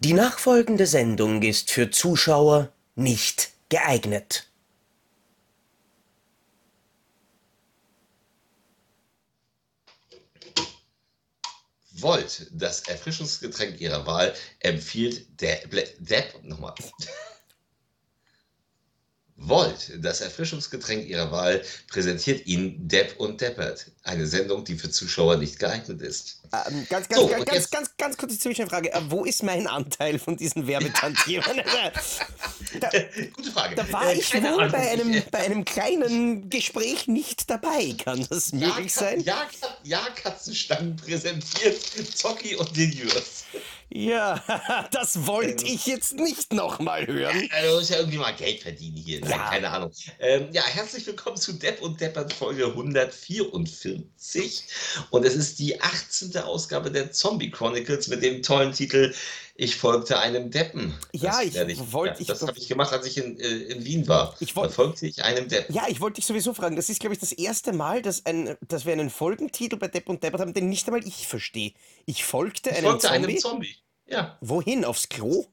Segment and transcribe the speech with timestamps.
[0.00, 4.48] Die nachfolgende Sendung ist für Zuschauer nicht geeignet.
[11.90, 16.74] Volt, das Erfrischungsgetränk Ihrer Wahl, empfiehlt der Depp nochmal.
[19.34, 23.90] Volt, das Erfrischungsgetränk Ihrer Wahl, präsentiert Ihnen Depp und Deppert.
[24.08, 26.40] Eine Sendung, die für Zuschauer nicht geeignet ist.
[26.50, 28.90] Ähm, ganz, ganz, So, ganz, ganz, ganz, ganz kurze Zwischenfrage.
[28.90, 31.44] Äh, wo ist mein Anteil von diesen Werbetantiemen?
[32.80, 32.90] da,
[33.36, 33.74] Gute Frage.
[33.76, 37.94] da war Äh, ich keine wohl bei einem, bei einem kleinen Gespräch nicht dabei.
[38.02, 39.20] Kann das Ja, möglich sein?
[39.20, 39.46] Ja,
[39.84, 41.78] ja, Katzenstangen präsentiert
[42.14, 43.44] Zocki und den Jürs.
[43.90, 44.42] Ja,
[44.90, 47.48] das wollte ich jetzt nicht nochmal hören.
[47.50, 49.20] Also muss ja irgendwie mal Geld verdienen hier.
[49.20, 49.48] Ja.
[49.50, 49.90] keine Ahnung.
[50.18, 53.97] Ähm, ja, herzlich willkommen zu Depp und Deppert Folge 144.
[55.10, 56.36] Und es ist die 18.
[56.38, 59.14] Ausgabe der Zombie Chronicles mit dem tollen Titel
[59.54, 60.94] Ich folgte einem Deppen.
[61.12, 63.84] Ja, Das ich werde wollt- ja, das habe ich gemacht, als ich in, äh, in
[63.84, 64.36] Wien war.
[64.40, 65.74] Ich da wollt- folgte ich einem Deppen.
[65.74, 66.76] Ja, ich wollte dich sowieso fragen.
[66.76, 70.08] Das ist, glaube ich, das erste Mal, dass, ein, dass wir einen Folgentitel bei Depp
[70.08, 71.72] und Deppert haben, den nicht einmal ich verstehe.
[72.06, 73.24] Ich folgte Ich einem folgte Zombie.
[73.26, 73.76] einem Zombie.
[74.06, 74.84] Ja, Wohin?
[74.84, 75.46] Aufs Klo?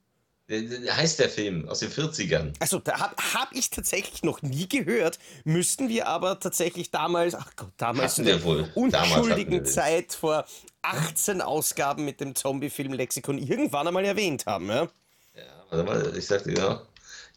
[0.50, 2.54] Heißt der Film aus den 40ern.
[2.60, 5.18] Also, da habe hab ich tatsächlich noch nie gehört.
[5.44, 8.70] Müssten wir aber tatsächlich damals, ach Gott, damals in der wohl.
[8.76, 9.66] Unschuldigen.
[9.66, 10.46] Zeit vor
[10.84, 14.68] 18 Ausgaben mit dem Zombie-Film-Lexikon irgendwann einmal erwähnt haben.
[14.68, 14.88] Ja?
[15.36, 16.82] Ja, warte mal, ich sagte ja.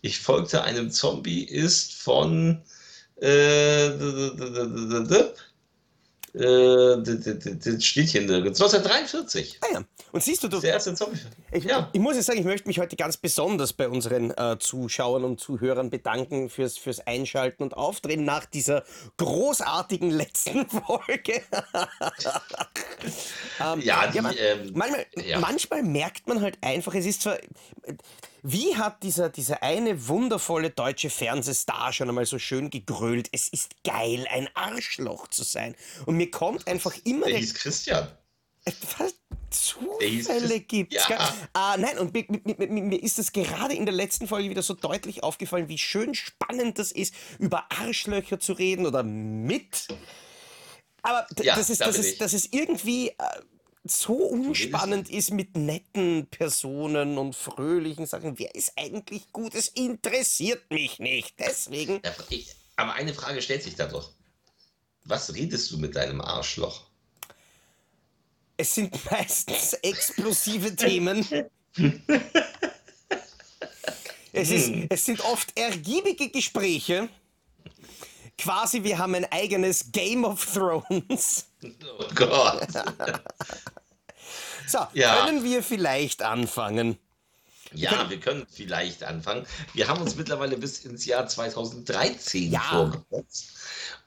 [0.01, 2.63] Ich folgte einem Zombie ist von
[3.21, 3.89] äh,
[6.39, 8.61] äh, d- d- d- d- steht hier nirgends.
[8.61, 9.59] 1943.
[9.61, 9.85] Ah ja.
[10.13, 11.19] Und siehst du, du Das der erste Zombie.
[11.53, 11.91] ich, Ja.
[11.93, 15.39] ich muss jetzt sagen, ich möchte mich heute ganz besonders bei unseren äh, Zuschauern und
[15.41, 18.85] Zuhörern bedanken fürs, fürs Einschalten und Aufdrehen nach dieser
[19.19, 21.43] großartigen letzten Folge.
[23.61, 25.39] ähm, Ja, die, man- ähm, manchmal, ja.
[25.41, 27.39] manchmal merkt man halt einfach, es ist zwar.
[28.43, 33.29] Wie hat dieser, dieser eine wundervolle deutsche Fernsehstar schon einmal so schön gegrölt?
[33.33, 35.75] Es ist geil, ein Arschloch zu sein.
[36.07, 38.09] Und mir kommt einfach immer Der hieß Christian.
[38.65, 39.15] was?
[40.01, 41.09] hieß Zufälle Chris- gibt's.
[41.09, 41.35] Ja.
[41.55, 44.75] Ah, nein, und mir, mir, mir, ist es gerade in der letzten Folge wieder so
[44.75, 49.89] deutlich aufgefallen, wie schön spannend das ist, über Arschlöcher zu reden oder mit.
[51.03, 52.19] Aber Ja, das ist, da es, ich.
[52.19, 53.15] dass es irgendwie äh,
[53.91, 58.39] so unspannend ist mit netten Personen und fröhlichen Sachen.
[58.39, 59.55] Wer ist eigentlich gut?
[59.55, 61.35] Es interessiert mich nicht.
[61.39, 62.01] Deswegen.
[62.05, 64.13] Ja, ich, aber eine Frage stellt sich da doch.
[65.05, 66.85] Was redest du mit deinem Arschloch?
[68.57, 71.27] Es sind meistens explosive Themen.
[74.31, 77.09] Es, ist, es sind oft ergiebige Gespräche.
[78.39, 81.47] Quasi, wir haben ein eigenes Game of Thrones.
[81.63, 82.69] Oh Gott.
[84.67, 85.25] So, Ja.
[85.25, 86.99] können wir vielleicht anfangen?
[87.75, 89.47] Ja, wir können vielleicht anfangen.
[89.75, 92.61] Wir haben uns mittlerweile bis ins Jahr 2013 Ja.
[92.61, 93.51] vorgesetzt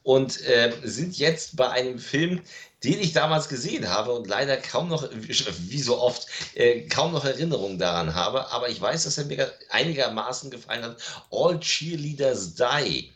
[0.03, 2.41] und äh, sind jetzt bei einem Film,
[2.83, 6.25] den ich damals gesehen habe und leider kaum noch, wie so oft,
[6.55, 8.49] äh, kaum noch Erinnerungen daran habe.
[8.51, 10.97] Aber ich weiß, dass er mir einigermaßen gefallen hat.
[11.29, 13.11] All Cheerleaders Die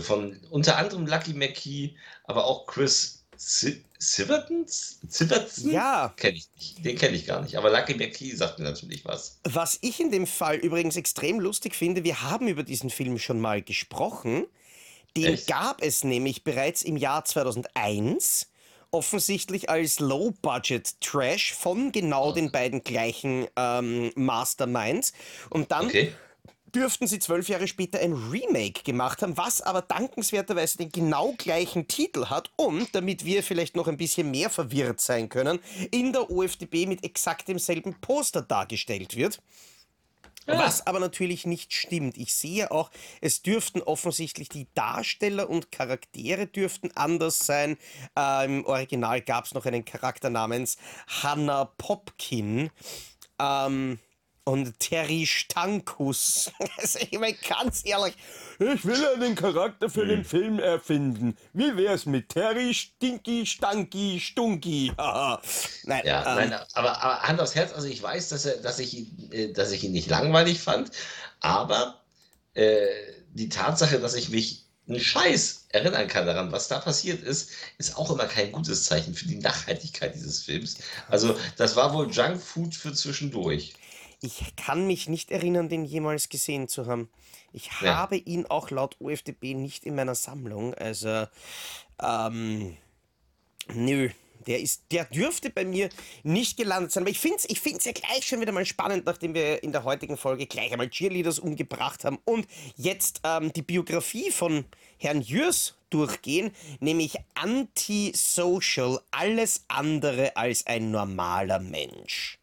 [0.00, 1.94] von unter anderem Lucky McKee,
[2.24, 4.64] aber auch Chris Si- Siverton?
[4.66, 5.70] Siverton?
[5.70, 6.12] Ja.
[6.16, 6.84] Kenne ich nicht.
[6.84, 7.56] Den kenne ich gar nicht.
[7.56, 9.38] Aber Lucky McKee sagt mir natürlich was.
[9.44, 13.40] Was ich in dem Fall übrigens extrem lustig finde, wir haben über diesen Film schon
[13.40, 14.46] mal gesprochen.
[15.16, 15.46] Den Echt?
[15.46, 18.48] gab es nämlich bereits im Jahr 2001,
[18.92, 25.12] offensichtlich als Low-Budget-Trash von genau den beiden gleichen ähm, Masterminds.
[25.50, 26.12] Und dann Okay.
[26.74, 31.88] Dürften sie zwölf Jahre später ein Remake gemacht haben, was aber dankenswerterweise den genau gleichen
[31.88, 36.30] Titel hat und, damit wir vielleicht noch ein bisschen mehr verwirrt sein können, in der
[36.30, 39.40] OFDB mit exakt demselben Poster dargestellt wird.
[40.46, 42.18] Was aber natürlich nicht stimmt.
[42.18, 42.90] Ich sehe auch,
[43.20, 47.78] es dürften offensichtlich die Darsteller und Charaktere dürften anders sein.
[48.18, 52.70] Äh, Im Original gab es noch einen Charakter namens Hannah Popkin.
[53.38, 54.00] Ähm,
[54.44, 56.50] und Terry Stankus.
[56.78, 58.14] Also ich meine, ganz ehrlich,
[58.58, 61.36] ich will einen Charakter für den Film erfinden.
[61.52, 64.92] Wie wär's mit Terry Stinky, Stanky, Stunky?
[64.98, 65.40] Haha.
[65.84, 68.78] nein, Ja, ähm, nein, aber, aber Hand aufs Herz, also ich weiß, dass, er, dass,
[68.78, 70.90] ich, ihn, äh, dass ich ihn nicht langweilig fand,
[71.40, 72.02] aber
[72.54, 72.86] äh,
[73.32, 77.96] die Tatsache, dass ich mich einen Scheiß erinnern kann daran, was da passiert ist, ist
[77.96, 80.78] auch immer kein gutes Zeichen für die Nachhaltigkeit dieses Films.
[81.08, 83.74] Also das war wohl Junkfood für zwischendurch.
[84.24, 87.10] Ich kann mich nicht erinnern, den jemals gesehen zu haben.
[87.52, 87.96] Ich Ja.
[87.96, 90.74] habe ihn auch laut OFDB nicht in meiner Sammlung.
[90.74, 91.26] Also,
[92.00, 92.76] ähm,
[93.74, 94.10] nö,
[94.46, 95.88] der, ist, der dürfte bei mir
[96.22, 97.02] nicht gelandet sein.
[97.02, 99.72] Aber ich finde es ich find's ja gleich schon wieder mal spannend, nachdem wir in
[99.72, 102.46] der heutigen Folge gleich einmal Cheerleaders umgebracht haben und
[102.76, 104.64] jetzt ähm, die Biografie von
[104.98, 112.38] Herrn Jürs durchgehen, nämlich Antisocial, alles andere als ein normaler Mensch.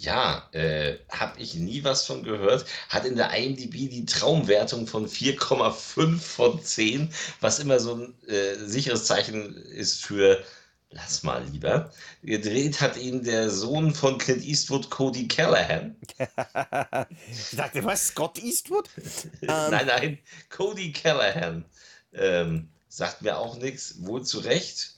[0.00, 2.64] Ja, äh, habe ich nie was von gehört.
[2.88, 7.12] Hat in der IMDb die Traumwertung von 4,5 von 10,
[7.42, 10.42] was immer so ein äh, sicheres Zeichen ist für
[10.88, 11.92] lass mal lieber.
[12.22, 15.94] Gedreht hat ihn der Sohn von Clint Eastwood, Cody Callahan.
[17.30, 18.88] ich dachte, was, Scott Eastwood?
[19.42, 20.18] nein, nein,
[20.48, 21.66] Cody Callahan.
[22.14, 24.94] Ähm, sagt mir auch nichts, wohl zu Recht.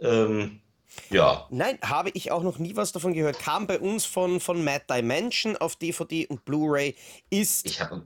[0.00, 0.60] Ähm,
[1.10, 1.46] ja.
[1.50, 3.38] Nein, habe ich auch noch nie was davon gehört.
[3.38, 6.94] Kam bei uns von, von Mad Dimension auf DVD und Blu-ray.
[7.30, 7.66] Ist.
[7.66, 8.04] Ich habe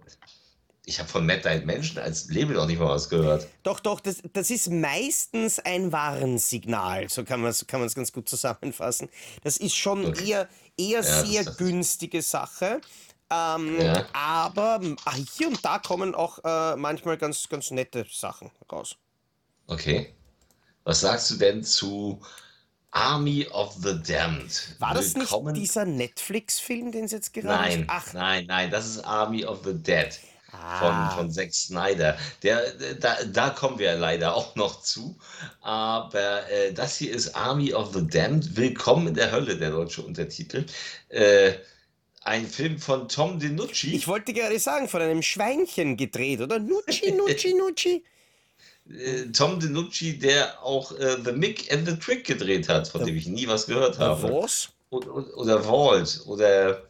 [0.85, 3.47] ich hab von Mad Dimension als Label noch nicht mal was gehört.
[3.63, 7.09] Doch, doch, das, das ist meistens ein Warnsignal.
[7.09, 9.09] So kann man es so kann ganz gut zusammenfassen.
[9.45, 10.31] Das ist schon okay.
[10.31, 12.81] eher, eher ja, sehr günstige Sache.
[13.31, 14.07] Ähm, ja.
[14.13, 18.97] Aber ah, hier und da kommen auch äh, manchmal ganz, ganz nette Sachen raus.
[19.69, 20.13] Okay.
[20.85, 22.21] Was sagst du denn zu
[22.93, 24.77] Army of the Damned.
[24.79, 25.53] War das Willkommen.
[25.53, 28.13] nicht dieser Netflix-Film, den es jetzt gerade Nein, Ach.
[28.13, 30.11] nein, nein, das ist Army of the Dead
[30.53, 31.11] ah.
[31.11, 32.19] von, von Zack Snyder.
[32.43, 35.17] Der, da, da kommen wir leider auch noch zu.
[35.63, 38.57] Aber äh, das hier ist Army of the Damned.
[38.57, 40.67] Willkommen in der Hölle, der deutsche Untertitel.
[41.09, 41.55] Äh,
[42.25, 43.97] ein Film von Tom DiNucci.
[43.97, 46.59] Ich wollte gerade sagen, von einem Schweinchen gedreht, oder?
[46.59, 48.05] Nucci, Nucci, Nucci.
[48.91, 53.17] Äh, Tom DiNucci, der auch äh, The Mick and the Trick gedreht hat, von dem
[53.17, 54.23] ich nie was gehört habe.
[54.33, 54.71] Was?
[54.91, 56.83] Oder, oder Vault oder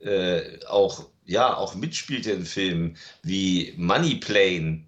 [0.00, 4.84] äh, auch, ja, auch mitspielte in Filmen wie Money Plane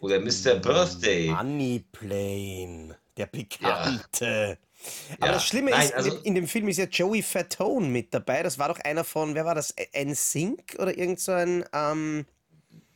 [0.00, 0.56] oder Mr.
[0.56, 1.28] Birthday.
[1.28, 4.58] Money Plane, der Bekannte.
[4.58, 5.16] Ja.
[5.18, 5.32] Aber ja.
[5.34, 8.42] das Schlimme Nein, ist, also, in dem Film ist ja Joey Fatone mit dabei.
[8.42, 9.74] Das war doch einer von, wer war das?
[9.94, 11.64] NSYNC oder irgend so ein.
[11.72, 12.24] Ähm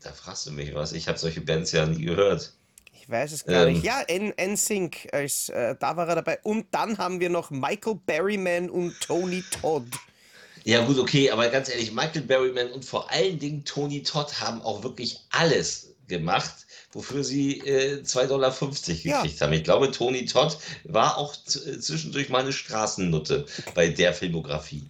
[0.03, 0.93] da fragst du mich was.
[0.93, 2.55] Ich habe solche Bands ja nie gehört.
[3.05, 3.85] Ich weiß es gar ähm, nicht.
[3.85, 6.39] Ja, NSYNC, als, äh, da war er dabei.
[6.43, 9.85] Und dann haben wir noch Michael Berryman und Tony Todd.
[10.65, 14.63] Ja, gut, okay, aber ganz ehrlich, Michael Berryman und vor allen Dingen Tony Todd haben
[14.63, 16.55] auch wirklich alles gemacht,
[16.93, 19.41] wofür sie äh, 2,50 Dollar gekriegt ja.
[19.41, 19.53] haben.
[19.53, 24.89] Ich glaube, Tony Todd war auch zwischendurch mal eine Straßennutte bei der Filmografie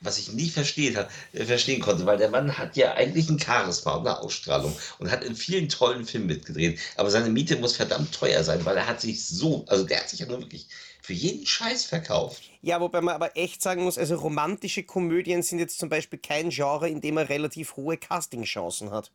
[0.00, 0.96] was ich nie verstehen,
[1.32, 5.10] äh, verstehen konnte, weil der Mann hat ja eigentlich ein Charisma und eine Ausstrahlung und
[5.10, 6.78] hat in vielen tollen Filmen mitgedreht.
[6.96, 10.08] Aber seine Miete muss verdammt teuer sein, weil er hat sich so, also der hat
[10.08, 10.68] sich ja nur wirklich
[11.02, 12.42] für jeden Scheiß verkauft.
[12.60, 16.50] Ja, wobei man aber echt sagen muss, also romantische Komödien sind jetzt zum Beispiel kein
[16.50, 19.10] Genre, in dem er relativ hohe Castingchancen hat.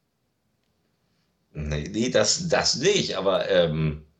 [1.53, 4.12] Nee, nee das, das nicht, aber ähm, äh,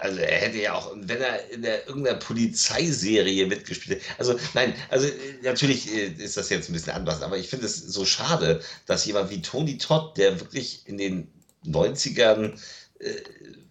[0.00, 4.18] also er hätte ja auch, wenn er in der, irgendeiner Polizeiserie mitgespielt hätte.
[4.18, 5.08] Also nein, also
[5.42, 9.04] natürlich äh, ist das jetzt ein bisschen anders, aber ich finde es so schade, dass
[9.06, 11.28] jemand wie Tony Todd, der wirklich in den
[11.66, 12.56] 90ern
[13.00, 13.14] äh,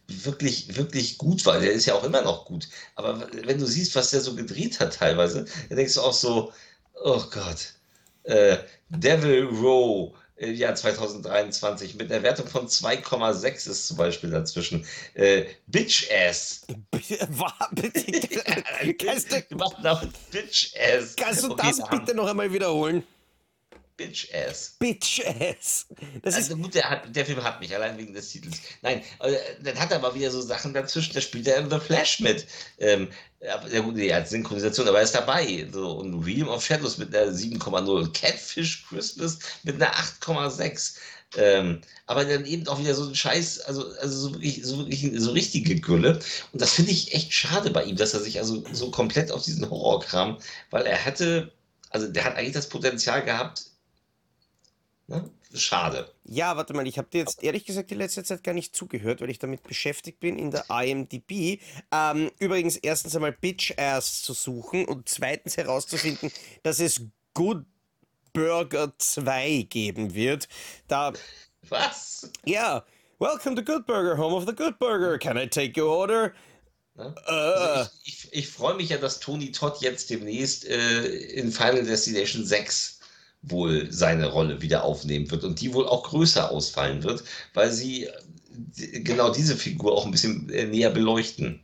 [0.07, 3.95] wirklich, wirklich gut war, der ist ja auch immer noch gut, aber wenn du siehst,
[3.95, 6.51] was der so gedreht hat teilweise, dann denkst du auch so,
[7.03, 7.73] oh Gott,
[8.23, 8.57] äh,
[8.89, 14.85] Devil Row, im Jahr 2023 mit einer Wertung von 2,6 ist zum Beispiel dazwischen.
[15.13, 16.65] Äh, Bitch Ass.
[18.99, 19.41] kannst du,
[20.31, 21.15] Bitch Ass.
[21.15, 23.03] Kannst du das bitte noch einmal wiederholen?
[23.97, 24.75] Bitch Ass.
[24.79, 25.87] Bitch Ass.
[26.21, 28.57] Das also ist gut, der, hat, der Film hat mich, allein wegen des Titels.
[28.81, 31.79] Nein, äh, dann hat er aber wieder so Sachen dazwischen, da spielt er in The
[31.79, 32.45] Flash mit.
[32.79, 33.09] Ähm,
[33.39, 35.67] ja gut, er hat Synchronisation, aber er ist dabei.
[35.71, 38.11] So, und Realm of Shadows mit einer 7,0.
[38.13, 40.95] Catfish Christmas mit einer 8,6.
[41.37, 45.11] Ähm, aber dann eben auch wieder so ein Scheiß, also, also so, wirklich, so, wirklich,
[45.15, 46.19] so richtige Gülle.
[46.53, 49.43] Und das finde ich echt schade bei ihm, dass er sich also so komplett auf
[49.43, 50.37] diesen Horrorkram,
[50.69, 51.51] weil er hatte,
[51.89, 53.65] also der hat eigentlich das Potenzial gehabt,
[55.07, 55.29] Ne?
[55.53, 56.11] Schade.
[56.25, 59.21] Ja, warte mal, ich habe dir jetzt ehrlich gesagt die letzte Zeit gar nicht zugehört,
[59.21, 61.61] weil ich damit beschäftigt bin, in der IMDb.
[61.91, 66.31] Ähm, übrigens, erstens einmal Bitch Ass zu suchen und zweitens herauszufinden,
[66.63, 67.01] dass es
[67.33, 67.65] Good
[68.33, 70.49] Burger 2 geben wird.
[70.87, 71.13] Da.
[71.69, 72.31] Was?
[72.45, 72.83] Ja.
[73.19, 75.17] Welcome to Good Burger, home of the Good Burger.
[75.17, 76.33] Can I take your order?
[76.95, 77.15] Ne?
[77.25, 81.83] Also ich, ich, ich freue mich ja, dass Tony Todd jetzt demnächst äh, in Final
[81.83, 82.94] Destination 6
[83.47, 87.23] wohl seine Rolle wieder aufnehmen wird und die wohl auch größer ausfallen wird,
[87.53, 91.61] weil sie äh, genau diese Figur auch ein bisschen äh, näher beleuchten.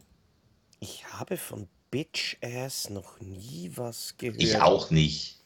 [0.80, 4.42] Ich habe von Bitch Ass noch nie was gehört.
[4.42, 5.38] Ich auch nicht.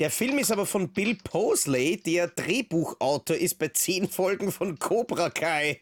[0.00, 5.30] Der Film ist aber von Bill Posley, der Drehbuchautor ist bei zehn Folgen von Cobra
[5.30, 5.80] Kai.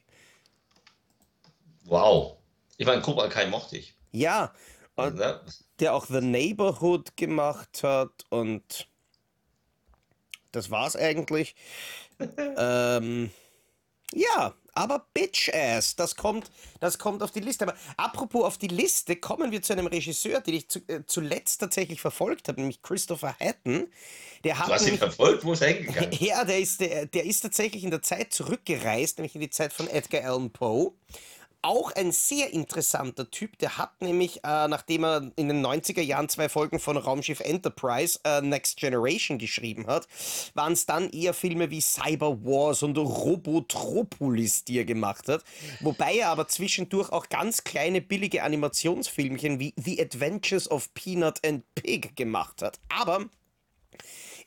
[1.85, 2.37] Wow.
[2.76, 3.95] Ich meine, Cobra Kai mochte ich.
[4.12, 4.52] Ja,
[4.97, 5.40] Und ne?
[5.78, 8.88] Der auch The Neighborhood gemacht hat und
[10.52, 11.54] das war's eigentlich.
[12.57, 13.30] ähm,
[14.12, 17.64] ja, aber Bitch Ass, das kommt, das kommt auf die Liste.
[17.64, 21.61] Aber apropos auf die Liste, kommen wir zu einem Regisseur, den ich zu, äh, zuletzt
[21.61, 23.88] tatsächlich verfolgt habe, nämlich Christopher Hatton.
[24.45, 25.45] Der hat du hast ihn verfolgt?
[25.45, 26.11] Wo ist er hingegangen?
[26.19, 29.73] Ja, der ist, der, der ist tatsächlich in der Zeit zurückgereist, nämlich in die Zeit
[29.73, 30.92] von Edgar Allan Poe
[31.62, 33.59] auch ein sehr interessanter Typ.
[33.59, 38.19] Der hat nämlich, äh, nachdem er in den 90er Jahren zwei Folgen von Raumschiff Enterprise
[38.25, 40.07] äh, Next Generation geschrieben hat,
[40.55, 45.45] waren es dann eher Filme wie Cyber Wars und Robotropolis, die er gemacht hat.
[45.81, 51.64] Wobei er aber zwischendurch auch ganz kleine billige Animationsfilmchen wie The Adventures of Peanut and
[51.75, 52.81] Pig gemacht hat.
[52.88, 53.26] Aber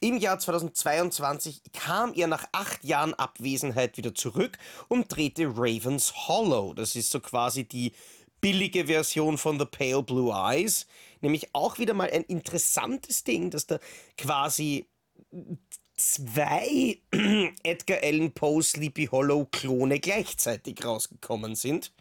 [0.03, 4.57] im Jahr 2022 kam er nach acht Jahren Abwesenheit wieder zurück
[4.89, 6.74] und drehte Ravens Hollow.
[6.74, 7.93] Das ist so quasi die
[8.41, 10.88] billige Version von The Pale Blue Eyes.
[11.22, 13.79] Nämlich auch wieder mal ein interessantes Ding, dass da
[14.17, 14.88] quasi
[15.95, 16.98] zwei
[17.63, 21.93] Edgar Allan Poe Sleepy Hollow Klone gleichzeitig rausgekommen sind.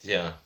[0.00, 0.40] Ja.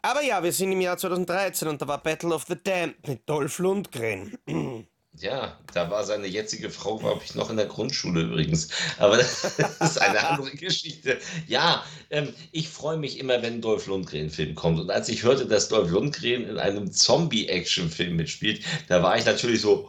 [0.00, 3.28] Aber ja, wir sind im Jahr 2013 und da war Battle of the Damned mit
[3.28, 4.38] Dolph Lundgren.
[5.18, 8.68] Ja, da war seine jetzige Frau, glaube ich, noch in der Grundschule übrigens.
[8.98, 9.44] Aber das
[9.80, 11.18] ist eine andere Geschichte.
[11.46, 14.78] Ja, ähm, ich freue mich immer, wenn ein Dolph Lundgren-Film kommt.
[14.78, 19.60] Und als ich hörte, dass Dolph Lundgren in einem Zombie-Action-Film mitspielt, da war ich natürlich
[19.60, 19.88] so,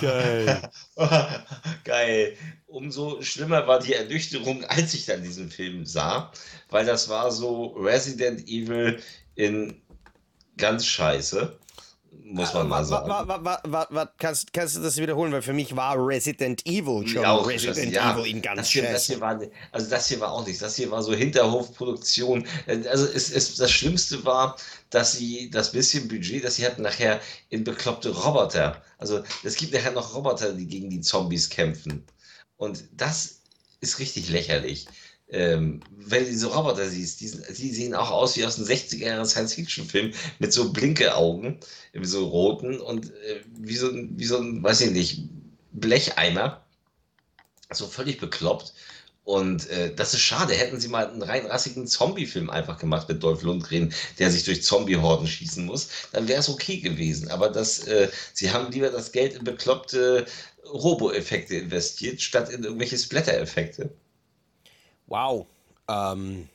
[0.00, 0.70] Geil.
[1.84, 2.36] Geil.
[2.68, 6.30] Umso schlimmer war die Ernüchterung, als ich dann diesen Film sah,
[6.68, 9.02] weil das war so Resident Evil
[9.34, 9.82] in
[10.56, 11.58] ganz scheiße
[12.32, 13.08] muss man mal sagen.
[13.08, 15.32] Wa, wa, wa, kannst, kannst du das wiederholen?
[15.32, 18.82] Weil für mich war Resident Evil schon ja, Resident ja, Evil in ganz das hier,
[18.82, 19.40] das hier war,
[19.72, 20.60] Also das hier war auch nichts.
[20.60, 22.46] Das hier war so Hinterhofproduktion.
[22.66, 24.56] Also es, es, das Schlimmste war,
[24.90, 28.82] dass sie das bisschen Budget, das sie hatten, nachher in bekloppte Roboter.
[28.98, 32.04] Also es gibt nachher noch Roboter, die gegen die Zombies kämpfen.
[32.56, 33.40] Und das
[33.80, 34.86] ist richtig lächerlich
[35.32, 39.06] ähm, wenn du diese Roboter siehst, die, die, sehen auch aus wie aus einem 60er
[39.06, 41.60] Jahre Science-Fiction-Film mit so Blinke-Augen,
[42.02, 45.28] so roten und äh, wie, so, wie so ein, weiß ich nicht,
[45.72, 46.64] Blecheimer.
[47.72, 48.74] So völlig bekloppt.
[49.22, 50.54] Und äh, das ist schade.
[50.54, 54.64] Hätten sie mal einen rein rassigen Zombie-Film einfach gemacht mit Dolph Lundgren, der sich durch
[54.64, 57.30] Zombie-Horden schießen muss, dann wäre es okay gewesen.
[57.30, 60.26] Aber das, äh, sie haben lieber das Geld in bekloppte
[60.64, 63.90] Robo-Effekte investiert, statt in irgendwelche Splatter-Effekte.
[65.10, 65.46] Wow.
[65.88, 66.48] Ähm,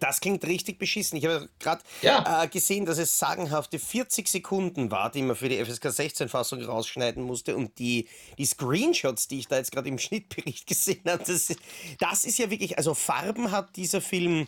[0.00, 1.16] das klingt richtig beschissen.
[1.16, 2.42] Ich habe gerade ja.
[2.42, 7.22] äh, gesehen, dass es sagenhafte 40 Sekunden war, die man für die FSK 16-Fassung rausschneiden
[7.22, 7.56] musste.
[7.56, 8.06] Und die,
[8.36, 11.54] die Screenshots, die ich da jetzt gerade im Schnittbericht gesehen habe, das,
[11.98, 14.46] das ist ja wirklich, also Farben hat dieser Film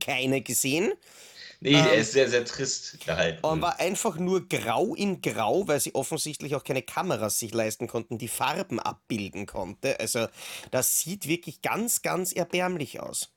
[0.00, 0.92] keine gesehen.
[1.62, 3.46] Nee, ähm, er ist sehr, sehr trist gehalten.
[3.46, 7.86] Und war einfach nur grau in grau, weil sie offensichtlich auch keine Kameras sich leisten
[7.86, 10.00] konnten, die Farben abbilden konnte.
[10.00, 10.26] Also
[10.72, 13.30] das sieht wirklich ganz, ganz erbärmlich aus.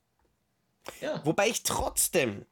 [1.01, 1.21] Ja.
[1.23, 2.47] Wobei ich trotzdem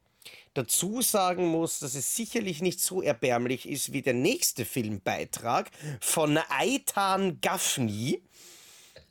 [0.54, 6.38] dazu sagen muss, dass es sicherlich nicht so erbärmlich ist wie der nächste Filmbeitrag von
[6.50, 8.22] Aitan Gaffney.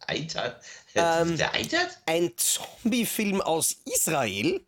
[0.07, 0.54] Aitan?
[0.95, 1.88] Ähm, der Aitan?
[2.07, 4.61] Ein Zombie-Film aus Israel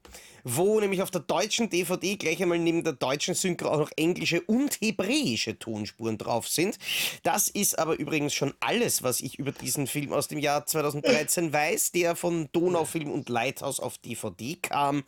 [0.45, 4.43] wo nämlich auf der deutschen DVD gleich einmal neben der deutschen Synchro auch noch englische
[4.43, 6.79] und hebräische Tonspuren drauf sind.
[7.23, 11.53] Das ist aber übrigens schon alles, was ich über diesen Film aus dem Jahr 2013
[11.53, 15.05] weiß, der von Donaufilm und Lighthouse auf DVD kam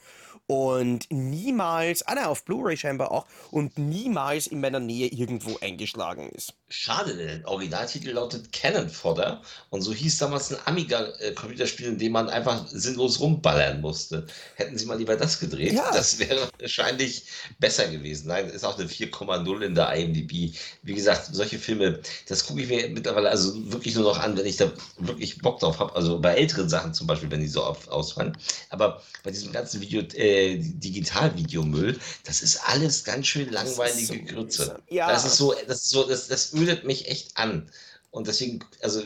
[0.47, 6.29] und niemals, ah nein, auf Blu-ray scheinbar auch, und niemals in meiner Nähe irgendwo eingeschlagen
[6.31, 6.55] ist.
[6.69, 12.29] Schade, der Originaltitel lautet Cannon Fodder und so hieß damals ein Amiga-Computerspiel, in dem man
[12.29, 14.27] einfach sinnlos rumballern musste.
[14.55, 15.91] Hätten sie mal lieber das gedreht, ja.
[15.93, 17.25] das wäre wahrscheinlich
[17.59, 18.29] besser gewesen.
[18.29, 20.55] Nein, ist auch eine 4,0 in der IMDb.
[20.83, 24.47] Wie gesagt, solche Filme, das gucke ich mir mittlerweile also wirklich nur noch an, wenn
[24.47, 25.95] ich da wirklich Bock drauf habe.
[25.95, 28.37] Also bei älteren Sachen zum Beispiel, wenn die so ausfallen.
[28.71, 34.35] Aber bei diesem ganzen Video, äh, äh, Digitalvideomüll, das ist alles ganz schön langweilige so
[34.35, 34.83] Grütze.
[34.89, 35.09] Ja.
[35.09, 37.71] Das ist so, das ist so, das, das ödet mich echt an.
[38.11, 39.03] Und deswegen, also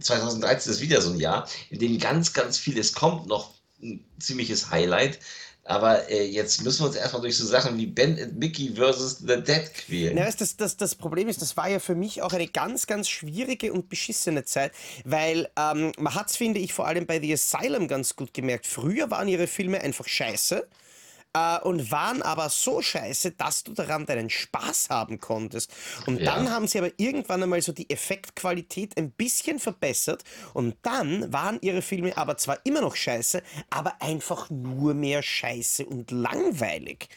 [0.00, 4.04] 2013 ist wieder so ein Jahr, in dem ganz, ganz viel, es kommt noch ein
[4.18, 5.18] ziemliches Highlight.
[5.66, 9.18] Aber äh, jetzt müssen wir uns erstmal durch so Sachen wie Ben and Mickey versus
[9.18, 10.16] The Dead quälen.
[10.16, 13.08] Ja, das, das, das Problem ist, das war ja für mich auch eine ganz, ganz
[13.08, 14.72] schwierige und beschissene Zeit,
[15.04, 18.66] weil ähm, man hat es, finde ich, vor allem bei The Asylum ganz gut gemerkt.
[18.66, 20.66] Früher waren ihre Filme einfach scheiße
[21.36, 25.72] äh, und waren aber so scheiße, dass du daran deinen Spaß haben konntest.
[26.06, 26.34] Und ja.
[26.34, 30.24] dann haben sie aber irgendwann einmal so die Effektqualität ein bisschen verbessert
[30.54, 35.84] und dann waren ihre Filme aber zwar immer noch scheiße, aber einfach nur mehr scheiße
[35.84, 37.08] und langweilig.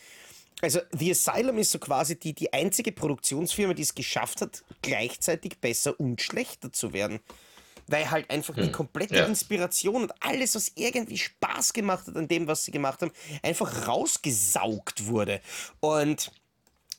[0.61, 5.59] Also The Asylum ist so quasi die, die einzige Produktionsfirma, die es geschafft hat, gleichzeitig
[5.59, 7.21] besser und schlechter zu werden.
[7.89, 9.25] Weil halt einfach die Hm, komplette ja.
[9.25, 13.87] Inspiration und alles, was irgendwie Spaß gemacht hat an dem, was sie gemacht haben, einfach
[13.87, 15.41] rausgesaugt wurde.
[15.79, 16.31] Und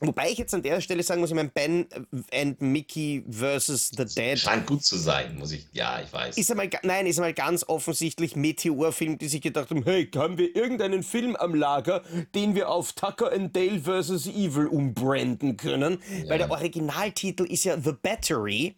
[0.01, 1.87] wobei ich jetzt an der Stelle sagen muss, ich meine, Ben
[2.33, 5.67] and Mickey versus The Dead Scheint gut zu sein, muss ich.
[5.73, 6.39] Ja, ich weiß.
[6.39, 10.57] ist einmal, nein, ist einmal ganz offensichtlich Meteorfilm, die sich gedacht haben, hey, haben wir
[10.57, 12.03] irgendeinen Film am Lager,
[12.35, 14.27] den wir auf Tucker and Dale vs.
[14.27, 15.99] Evil umbranden können?
[16.29, 18.75] Weil der Originaltitel ist ja The Battery.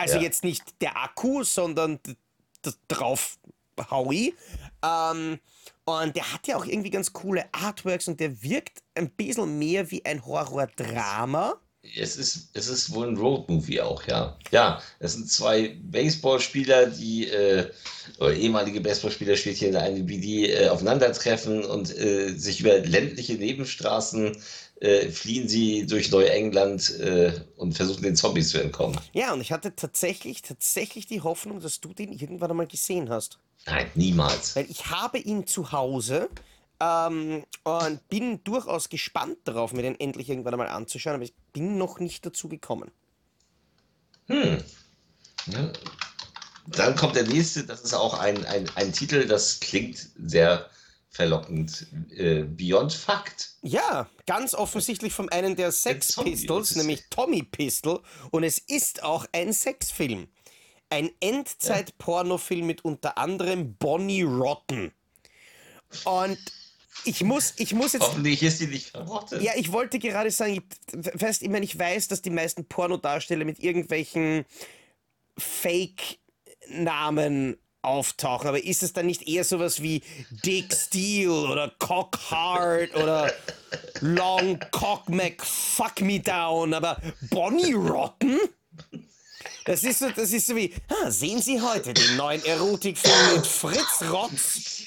[0.00, 0.22] Also Ja.
[0.22, 2.00] jetzt nicht der Akku, sondern
[2.88, 3.38] drauf
[3.90, 4.34] Howie.
[4.84, 5.38] Ähm,
[5.84, 9.90] und der hat ja auch irgendwie ganz coole Artworks und der wirkt ein bisschen mehr
[9.90, 11.54] wie ein Horror-Drama.
[11.96, 14.36] Es ist, es ist wohl ein Roadmovie auch, ja.
[14.50, 17.70] Ja, es sind zwei Baseballspieler, die, äh,
[18.18, 22.78] oder ehemalige Baseballspieler steht hier in der wie die äh, aufeinandertreffen und äh, sich über
[22.80, 24.36] ländliche Nebenstraßen
[24.80, 28.98] äh, fliehen sie durch Neuengland äh, und versuchen den Zombies zu entkommen.
[29.12, 33.38] Ja, und ich hatte tatsächlich, tatsächlich die Hoffnung, dass du den irgendwann einmal gesehen hast.
[33.66, 34.56] Nein, niemals.
[34.56, 36.30] Weil ich habe ihn zu Hause
[36.80, 41.76] ähm, und bin durchaus gespannt darauf, mir den endlich irgendwann einmal anzuschauen, aber ich bin
[41.76, 42.90] noch nicht dazu gekommen.
[44.28, 45.72] Ja.
[46.68, 50.70] Dann kommt der nächste, das ist auch ein, ein, ein Titel, das klingt sehr
[51.10, 51.86] verlockend.
[52.16, 53.50] Äh, Beyond Fact.
[53.62, 58.00] Ja, ganz offensichtlich von einem der Sex Pistols, nämlich Tommy Pistol.
[58.30, 60.28] Und es ist auch ein Sexfilm.
[60.88, 64.92] Ein Endzeit-Pornofilm mit unter anderem Bonnie Rotten.
[66.04, 66.38] Und
[67.04, 69.42] ich muss, ich muss jetzt Hoffentlich ist die nicht verrottet.
[69.42, 70.62] Ja, ich wollte gerade sagen, ich,
[71.20, 74.44] weißt, ich meine, ich weiß, dass die meisten Pornodarsteller mit irgendwelchen
[75.38, 76.08] Fake-Namen
[77.82, 80.02] auftauchen, aber ist es dann nicht eher sowas wie
[80.44, 83.32] Dick Steele oder Cock Hard oder
[84.00, 88.38] Long Cock Mac Fuck Me Down, aber Bonnie Rotten?
[89.64, 93.46] Das ist so, das ist so wie, ah, sehen Sie heute den neuen Erotikfilm mit
[93.46, 94.82] Fritz Rotz?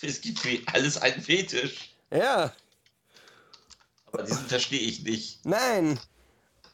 [0.00, 1.90] Es gibt für alles einen Fetisch.
[2.10, 2.52] Ja.
[4.06, 5.44] Aber diesen verstehe ich nicht.
[5.44, 5.98] Nein.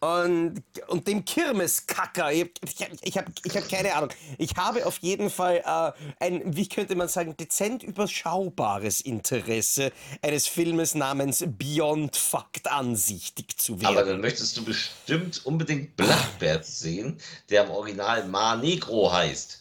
[0.01, 2.33] Und, und dem Kirmeskacker.
[2.33, 4.11] Ich, ich, ich habe ich hab keine Ahnung.
[4.39, 5.93] Ich habe auf jeden Fall äh,
[6.25, 13.75] ein, wie könnte man sagen, dezent überschaubares Interesse eines Filmes namens Beyond Fact ansichtig zu
[13.75, 14.09] Aber werden.
[14.09, 19.61] dann möchtest du bestimmt unbedingt Blackbird sehen, der im Original Mar Negro heißt.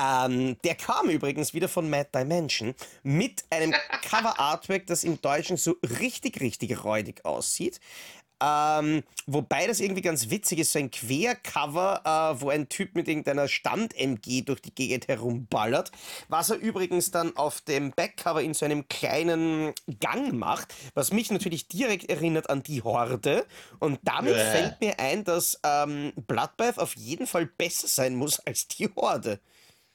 [0.00, 3.74] Ähm, der kam übrigens wieder von Mad Dimension mit einem
[4.08, 7.78] Cover-Artwork, das im Deutschen so richtig, richtig räudig aussieht.
[8.42, 12.02] Ähm, wobei das irgendwie ganz witzig ist, so ein Quercover,
[12.36, 15.92] äh, wo ein Typ mit irgendeiner Stand-MG durch die Gegend herumballert,
[16.28, 21.30] was er übrigens dann auf dem Backcover in so einem kleinen Gang macht, was mich
[21.30, 23.46] natürlich direkt erinnert an die Horde.
[23.78, 24.50] Und damit Bäh.
[24.50, 29.38] fällt mir ein, dass ähm, Bloodbath auf jeden Fall besser sein muss als die Horde.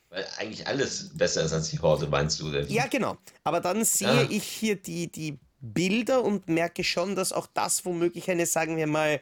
[0.10, 2.68] Weil eigentlich alles besser ist als die Horde, meinst du denn?
[2.70, 3.18] Ja, genau.
[3.44, 4.30] Aber dann sehe Ja.
[4.30, 8.88] ich hier die, die Bilder und merke schon, dass auch das womöglich eine, sagen wir
[8.88, 9.22] mal,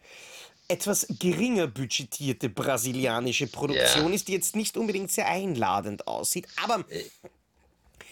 [0.68, 4.16] etwas geringer budgetierte brasilianische Produktion Ja.
[4.16, 6.48] ist, die jetzt nicht unbedingt sehr einladend aussieht.
[6.64, 6.84] Aber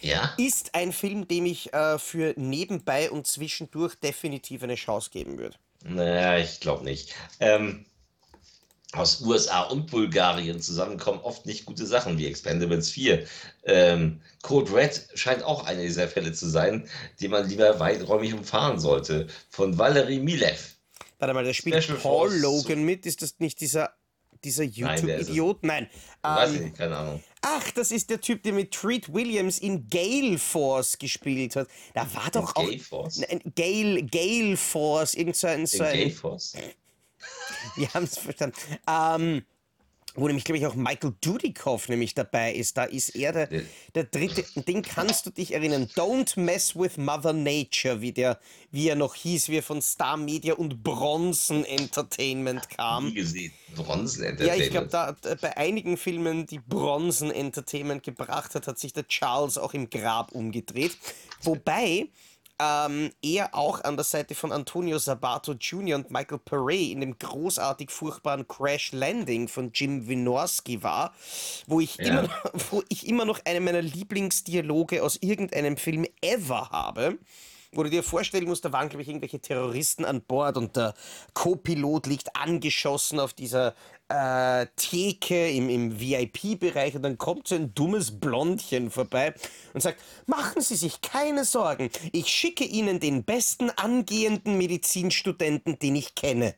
[0.00, 0.34] Ja?
[0.38, 5.56] ist ein Film, dem ich äh, für nebenbei und zwischendurch definitiv eine Chance geben würde.
[5.82, 7.14] Naja, ich glaube nicht.
[7.40, 7.84] Ähm,
[8.96, 13.26] aus USA und Bulgarien zusammenkommen oft nicht gute Sachen wie Expendables 4.
[13.64, 16.88] Ähm, Code Red scheint auch einer dieser Fälle zu sein,
[17.20, 19.26] die man lieber weiträumig umfahren sollte.
[19.50, 20.76] Von Valery Milev.
[21.18, 22.40] Warte mal, da spielt Special Paul Force.
[22.40, 23.06] Logan mit.
[23.06, 23.94] Ist das nicht dieser,
[24.42, 24.64] dieser.
[24.64, 25.64] YouTube-Idiot?
[25.64, 25.88] Nein.
[26.22, 27.22] Weiß ich Ähm, nicht, keine Ahnung.
[27.42, 31.68] Ach, das ist der Typ, der mit Treat Williams in Gale Force gespielt hat.
[31.94, 32.68] Da war doch auch.
[32.68, 33.18] Gay Force?
[33.18, 35.66] Nein, Gale, Gale Force, irgend so ein.
[35.66, 36.54] So ein Force.
[37.76, 38.56] wir haben es verstanden.
[38.88, 39.42] Ähm,
[40.16, 42.76] wo nämlich, glaube ich, auch Michael Dudikoff nämlich dabei ist.
[42.76, 43.48] Da ist er der,
[43.94, 44.44] der dritte.
[44.62, 45.88] Den kannst du dich erinnern.
[45.96, 48.38] Don't mess with Mother Nature, wie, der,
[48.70, 53.06] wie er noch hieß, wie er von Star Media und Bronzen Entertainment kam.
[53.06, 53.52] Nie gesehen.
[53.74, 54.62] Bronzen Ja, Entertainment.
[54.62, 59.58] ich glaube, da, bei einigen Filmen, die Bronzen Entertainment gebracht hat, hat sich der Charles
[59.58, 60.96] auch im Grab umgedreht.
[61.42, 62.08] Wobei
[62.60, 65.96] ähm, er auch an der Seite von Antonio Sabato Jr.
[65.96, 71.14] und Michael Perret in dem großartig furchtbaren Crash Landing von Jim Wynorski war,
[71.66, 72.20] wo ich, Ja.
[72.20, 72.28] immer,
[72.70, 77.18] wo ich immer noch einen meiner Lieblingsdialoge aus irgendeinem Film ever habe.
[77.76, 80.94] Wo du dir vorstellen musst, da waren, glaube ich, irgendwelche Terroristen an Bord und der
[81.32, 83.74] Co-Pilot liegt angeschossen auf dieser
[84.08, 89.34] äh, Theke im, im VIP-Bereich und dann kommt so ein dummes Blondchen vorbei
[89.72, 95.96] und sagt, machen Sie sich keine Sorgen, ich schicke Ihnen den besten angehenden Medizinstudenten, den
[95.96, 96.54] ich kenne.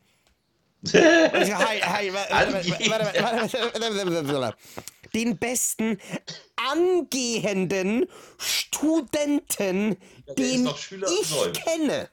[5.14, 5.98] Den besten
[6.56, 8.06] angehenden
[8.38, 9.96] Studenten,
[10.36, 10.90] den ich
[11.30, 12.06] neu.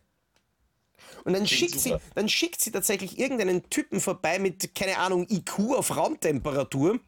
[1.26, 5.76] Und dann schickt, sie, dann schickt sie tatsächlich irgendeinen Typen vorbei mit, keine Ahnung, IQ
[5.76, 7.00] auf Raumtemperatur,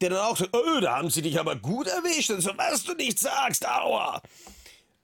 [0.00, 2.84] der dann auch sagt, oh, da haben sie dich aber gut erwischt und so, was
[2.84, 4.22] du nicht sagst, aua.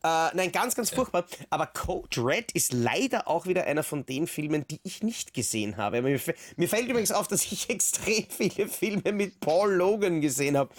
[0.05, 1.25] Äh, nein, ganz, ganz furchtbar.
[1.49, 5.79] Aber Code Red ist leider auch wieder einer von den Filmen, die ich nicht gesehen
[5.79, 6.03] habe.
[6.03, 6.21] Mir,
[6.57, 10.71] mir fällt übrigens auf, dass ich extrem viele Filme mit Paul Logan gesehen habe.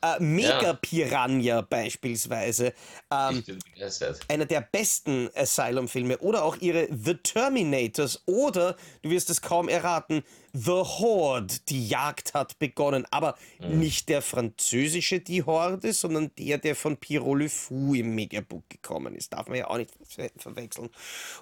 [0.00, 0.72] Äh, Mega ja.
[0.72, 2.72] Piranha beispielsweise.
[3.10, 4.20] Ähm, ich bin begeistert.
[4.28, 6.16] Einer der besten Asylum-Filme.
[6.18, 8.22] Oder auch ihre The Terminators.
[8.24, 13.06] Oder, du wirst es kaum erraten, The Horde, die Jagd hat begonnen.
[13.10, 13.78] Aber mhm.
[13.78, 19.14] nicht der französische Die Horde, sondern der, der von Pierrot Le Fou im Mediabook gekommen
[19.14, 19.32] ist.
[19.32, 20.90] Darf man ja auch nicht ver verwechseln.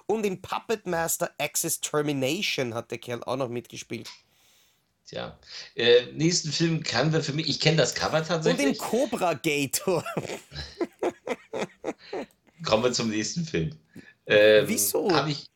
[0.05, 4.09] Und in Puppet Master Access Termination hat der Kerl auch noch mitgespielt.
[5.09, 5.39] Tja,
[5.75, 8.67] äh, nächsten Film kann wir für mich, ich kenne das Cover tatsächlich.
[8.67, 10.05] Und den Cobra Gator.
[12.63, 13.75] Kommen wir zum nächsten Film.
[14.27, 15.11] Ähm, Wieso?
[15.11, 15.47] Habe ich,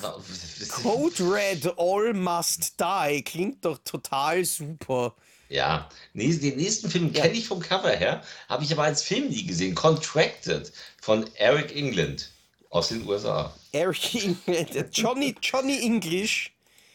[0.00, 5.14] Code Red All Must Die klingt doch total super.
[5.48, 9.46] Ja, den nächsten Film kenne ich vom Cover her, habe ich aber als Film nie
[9.46, 9.74] gesehen.
[9.74, 12.30] Contracted von Eric England
[12.70, 13.54] aus den USA.
[13.72, 16.52] Eric England, Johnny, Johnny English.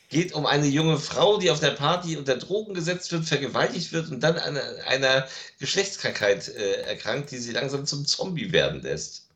[0.10, 4.10] Geht um eine junge Frau, die auf der Party unter Drogen gesetzt wird, vergewaltigt wird
[4.10, 5.28] und dann an einer
[5.60, 9.28] Geschlechtskrankheit äh, erkrankt, die sie langsam zum Zombie werden lässt.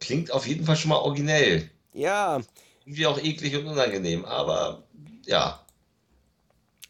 [0.00, 1.70] Klingt auf jeden Fall schon mal originell.
[1.92, 2.40] Ja.
[2.84, 4.82] Irgendwie auch eklig und unangenehm, aber
[5.26, 5.64] ja.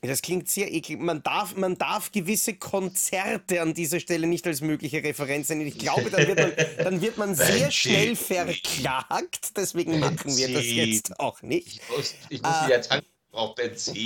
[0.04, 0.98] Das klingt sehr eklig.
[0.98, 5.66] Man darf, man darf gewisse Konzerte an dieser Stelle nicht als mögliche Referenz nennen.
[5.66, 9.56] Ich glaube, dann wird man, dann wird man sehr schnell verklagt.
[9.56, 11.68] Deswegen machen wir das jetzt auch nicht.
[11.68, 13.96] Ich muss, ich muss ah, wieder tanken braucht Benzin.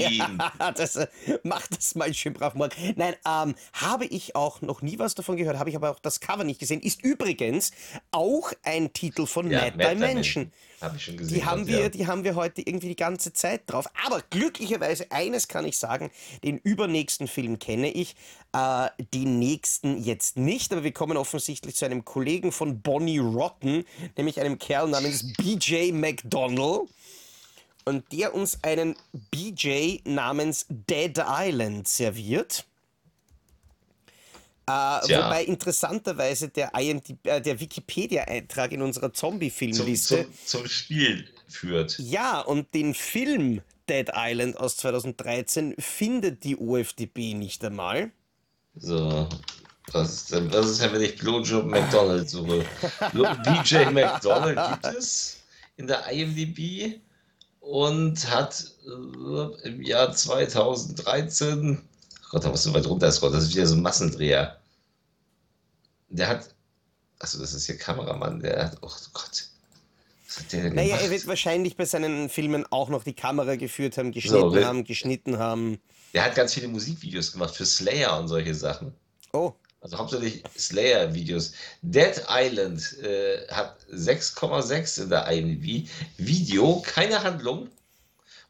[0.59, 1.09] Ja, das, äh,
[1.43, 2.73] mach das mal schön brav morgen.
[2.97, 6.21] Nein, ähm, habe ich auch noch nie was davon gehört, habe ich aber auch das
[6.21, 6.81] Cover nicht gesehen.
[6.81, 7.73] Ist übrigens
[8.13, 10.53] auch ein Titel von ja, Mad, Mad Dimension.
[10.81, 11.35] Habe ich schon gesehen.
[11.35, 11.89] Die haben, wir, ja.
[11.89, 13.87] die haben wir heute irgendwie die ganze Zeit drauf.
[14.07, 16.11] Aber glücklicherweise, eines kann ich sagen,
[16.45, 18.15] den übernächsten Film kenne ich,
[18.53, 23.85] äh, den nächsten jetzt nicht, aber wir kommen offensichtlich zu einem Kollegen von Bonnie Rotten,
[24.17, 26.89] nämlich einem Kerl namens BJ McDonald
[27.87, 28.97] und der uns einen
[29.31, 32.67] BJ namens Dead Island serviert.
[34.69, 41.97] Äh, wobei interessanterweise der, äh, der Wikipedia-Eintrag in unserer Zombie-Filmliste zum, zum, zum, Spiel führt.
[42.01, 48.11] Ja, und den Film Dead Island aus 2013 findet die OFDB nicht einmal.
[48.75, 49.29] So,
[49.93, 52.67] was ist denn, was ist denn wenn ich Blowjob McDonald suche?
[53.13, 55.37] BJ McDonald gibt es
[55.77, 56.99] in der IMDb?
[57.67, 63.45] Und hat äh, im Jahr 2013, oh Gott, da musst du weit runter scrollen, das
[63.45, 64.61] ist wieder so ein Massendreher.
[66.09, 66.55] Der hat,
[67.19, 69.49] achso, das ist hier Kameramann, der hat, oh Gott.
[70.29, 73.57] Was hat der denn naja, er wird wahrscheinlich bei seinen Filmen auch noch die Kamera
[73.57, 75.81] geführt haben, geschnitten so, haben, geschnitten haben.
[76.15, 78.95] Der hat ganz viele Musikvideos gemacht für Slayer und solche Sachen.
[79.33, 79.55] Oh.
[79.87, 81.53] Also hauptsächlich Slayer-Videos.
[81.83, 85.89] Dead Island äh, hat 6,6 in der IMDb.
[86.17, 87.71] Video, keine Handlung.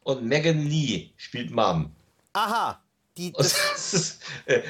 [0.01, 1.93] Und Megan Lee spielt Mom.
[2.33, 2.81] Aha.
[3.17, 4.63] Die, das ist, äh,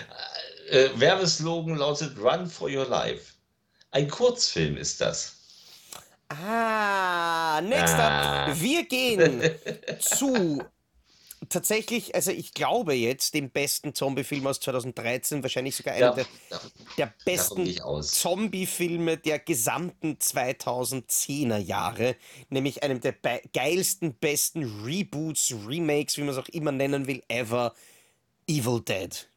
[0.70, 3.36] äh, Werbeslogan lautet Run for Your Life.
[3.92, 5.38] Ein Kurzfilm ist das.
[6.28, 8.48] Ah, next ah.
[8.48, 8.60] up.
[8.60, 9.42] Wir gehen
[10.02, 10.62] zu
[11.50, 16.26] tatsächlich, also ich glaube jetzt, den besten Zombie-Film aus 2013, wahrscheinlich sogar einer ja, der,
[16.98, 22.16] der besten Zombie-Filme der gesamten 2010er Jahre,
[22.50, 23.16] nämlich einem der
[23.54, 27.74] geilsten, besten Reboots, Remakes, wie man es auch immer nennen will, ever,
[28.48, 29.28] Evil Dead.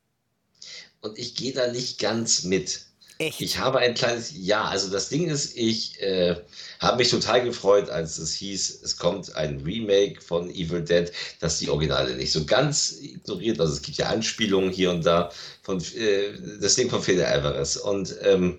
[1.00, 2.89] Und ich gehe da nicht ganz mit.
[3.20, 3.42] Echt?
[3.42, 4.64] Ich habe ein kleines Ja.
[4.64, 6.37] Also das Ding ist, ich äh,
[6.78, 11.59] habe mich total gefreut, als es hieß, es kommt ein Remake von Evil Dead, das
[11.59, 13.61] die Originale nicht so ganz ignoriert.
[13.61, 15.30] Also es gibt ja Anspielungen hier und da
[15.62, 17.76] von äh, das Ding von Fede Alvarez.
[17.76, 18.59] Und ähm,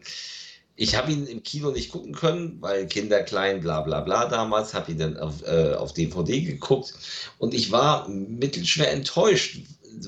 [0.75, 4.75] ich habe ihn im Kino nicht gucken können, weil Kinder klein, bla bla bla damals,
[4.75, 6.93] habe ihn dann auf, äh, auf DVD geguckt
[7.39, 9.57] und ich war mittelschwer enttäuscht,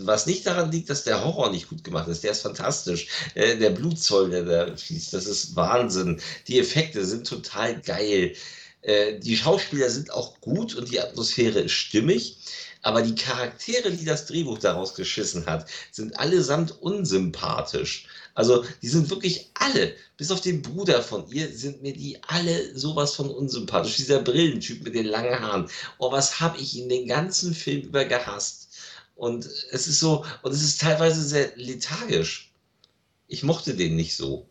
[0.02, 2.24] was nicht daran liegt, dass der Horror nicht gut gemacht ist.
[2.24, 3.08] Der ist fantastisch.
[3.36, 6.22] Äh, der Blutzoll, der da fließt, das ist Wahnsinn.
[6.48, 8.36] Die Effekte sind total geil.
[8.82, 12.38] Äh, die Schauspieler sind auch gut und die Atmosphäre ist stimmig.
[12.84, 18.08] Aber die Charaktere, die das Drehbuch daraus geschissen hat, sind allesamt unsympathisch.
[18.36, 22.78] Also die sind wirklich alle, bis auf den Bruder von ihr, sind mir die alle
[22.78, 23.96] sowas von unsympathisch.
[23.96, 25.70] Dieser Brillentyp mit den langen Haaren.
[25.98, 28.63] Oh, was habe ich ihn den ganzen Film über gehasst.
[29.16, 32.52] Und es ist so, und es ist teilweise sehr lethargisch.
[33.28, 34.48] Ich mochte den nicht so.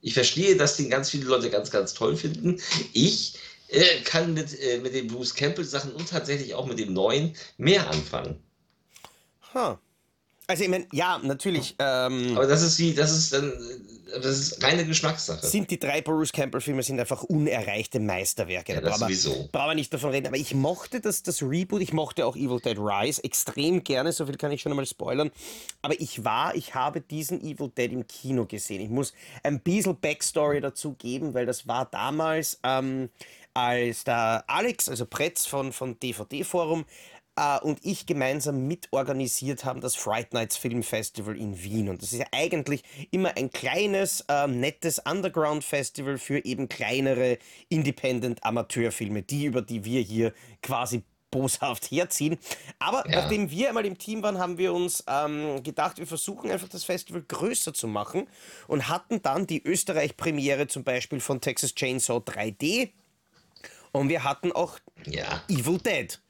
[0.00, 2.60] Ich verstehe, dass den ganz viele Leute ganz, ganz toll finden.
[2.92, 7.34] Ich äh, kann mit, äh, mit den Bruce Campbell-Sachen und tatsächlich auch mit dem neuen
[7.56, 8.42] mehr anfangen.
[9.54, 9.76] Huh.
[10.46, 11.74] Also ich meine, ja, natürlich.
[11.78, 13.52] Ähm, Aber das ist wie, das ist dann,
[14.14, 15.44] das ist reine Geschmackssache.
[15.46, 18.74] Sind die drei Bruce Campbell-Filme sind einfach unerreichte Meisterwerke.
[18.74, 19.48] Ja, da das brauchen sowieso.
[19.50, 20.26] brauchen wir nicht davon reden.
[20.26, 24.26] Aber ich mochte das, das Reboot, ich mochte auch Evil Dead Rise extrem gerne, so
[24.26, 25.30] viel kann ich schon einmal spoilern.
[25.82, 28.82] Aber ich war, ich habe diesen Evil Dead im Kino gesehen.
[28.82, 33.08] Ich muss ein bisschen Backstory dazu geben, weil das war damals, ähm,
[33.54, 36.84] als der Alex, also Pretz von, von DVD Forum,
[37.36, 41.88] äh, und ich gemeinsam mitorganisiert haben das Fright Nights Film Festival in Wien.
[41.88, 49.22] Und das ist ja eigentlich immer ein kleines, äh, nettes Underground-Festival für eben kleinere Independent-Amateurfilme,
[49.22, 52.38] die, über die wir hier quasi boshaft herziehen.
[52.78, 53.16] Aber Ja.
[53.16, 56.84] nachdem wir einmal im Team waren, haben wir uns ähm, gedacht, wir versuchen einfach das
[56.84, 58.28] Festival größer zu machen
[58.68, 62.90] und hatten dann die Österreich-Premiere zum Beispiel von Texas Chainsaw 3D
[63.90, 65.42] und wir hatten auch Ja.
[65.48, 66.20] Evil Dead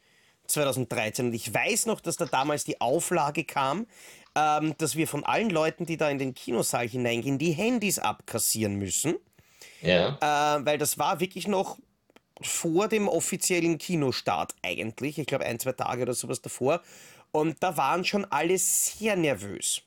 [0.46, 1.26] 2013.
[1.26, 3.86] Und ich weiß noch, dass da damals die Auflage kam,
[4.36, 8.76] ähm, dass wir von allen Leuten, die da in den Kinosaal hineingehen, die Handys abkassieren
[8.76, 9.14] müssen,
[9.80, 10.16] Ja.
[10.58, 11.78] äh, weil das war wirklich noch
[12.40, 15.18] vor dem offiziellen Kinostart eigentlich.
[15.18, 16.82] Ich glaube ein, zwei Tage oder sowas davor.
[17.30, 19.82] Und da waren schon alle sehr nervös.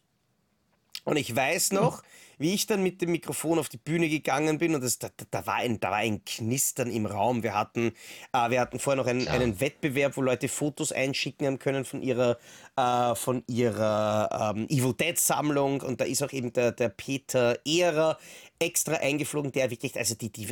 [1.04, 2.04] Und ich weiß noch,
[2.38, 5.45] wie ich dann mit dem Mikrofon auf die Bühne gegangen bin und das, da, da,
[5.45, 7.43] war ein, da war ein Knistern im Raum.
[7.43, 7.93] Wir hatten,
[8.34, 12.02] äh, wir hatten vorher noch einen, einen Wettbewerb, wo Leute Fotos einschicken haben können von
[12.02, 12.38] ihrer,
[12.76, 17.60] äh, von ihrer ähm, Evil Dead Sammlung und da ist auch eben der, der Peter
[17.65, 18.17] Ehrer
[18.60, 20.48] extra eingeflogen, der wirklich, also die, die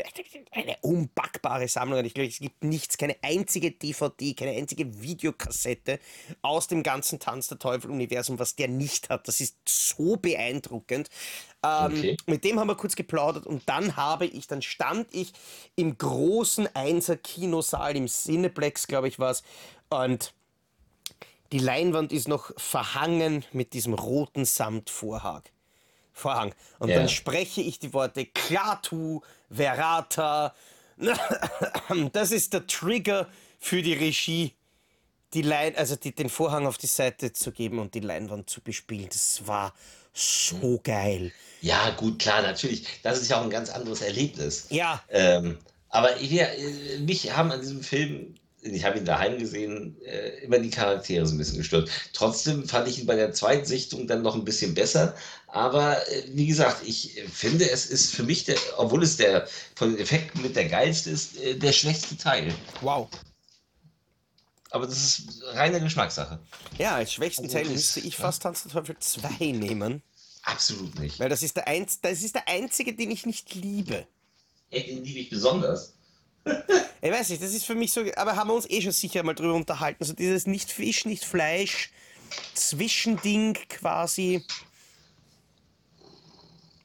[0.52, 2.04] eine unpackbare Sammlung.
[2.06, 6.00] Ich glaube, es gibt nichts, keine einzige DVD, keine einzige Videokassette
[6.42, 9.28] aus dem ganzen Tanz der Teufel-Universum, was der nicht hat.
[9.28, 11.10] Das ist so beeindruckend.
[11.64, 12.18] Ähm, Okay.
[12.28, 15.34] Mit dem haben wir kurz geplaudert und dann habe ich, dann stand ich
[15.76, 19.44] im großen Einser-Kinosaal, im Cineplex, glaube ich, war es,
[19.90, 20.34] und
[21.52, 25.44] die Leinwand ist noch verhangen mit diesem roten Samtvorhang.
[26.16, 26.56] Vorhang.
[26.80, 26.96] Und Ja.
[26.96, 30.56] dann spreche ich die Worte Klatu, Verata.
[32.14, 33.28] Das ist der Trigger
[33.60, 34.54] für die Regie,
[35.34, 38.62] die Lein also die, den Vorhang auf die Seite zu geben und die Leinwand zu
[38.62, 39.10] bespielen.
[39.12, 39.74] Das war
[40.14, 41.34] so geil.
[41.62, 42.88] Ja, gut, klar, natürlich.
[43.04, 44.68] Das ist ja auch ein ganz anderes Erlebnis.
[44.70, 45.58] Ja, Ähm,
[45.90, 50.60] aber wir, äh, mich haben an diesem Film, ich habe ihn daheim gesehen, äh, immer
[50.60, 51.90] die Charaktere so ein bisschen gestört.
[52.14, 55.16] Trotzdem fand ich ihn bei der Zweitsichtung dann noch ein bisschen besser.
[55.56, 59.48] Aber äh, wie gesagt, ich äh, finde, es ist für mich, der, obwohl es der
[59.76, 62.54] von den Effekten mit der geilste ist, äh, der schwächste Teil.
[62.82, 63.10] wow.
[64.72, 66.38] Aber das ist reine Geschmackssache.
[66.78, 70.02] Ja, als schwächsten Also Teil müsste ich fast Tanz der Teufel 2 nehmen,
[70.44, 71.18] Absolut nicht.
[71.22, 74.06] weil das ist der, einz das ist der einzige, den ich nicht liebe.
[74.72, 75.94] Ey, Den liebe ich besonders.
[77.02, 79.22] Ich weiß nicht, das ist für mich so, aber haben wir uns eh schon sicher
[79.22, 80.04] mal drüber unterhalten.
[80.04, 81.92] So dieses nicht Fisch, nicht Fleisch,
[82.56, 84.44] Zwischending quasi.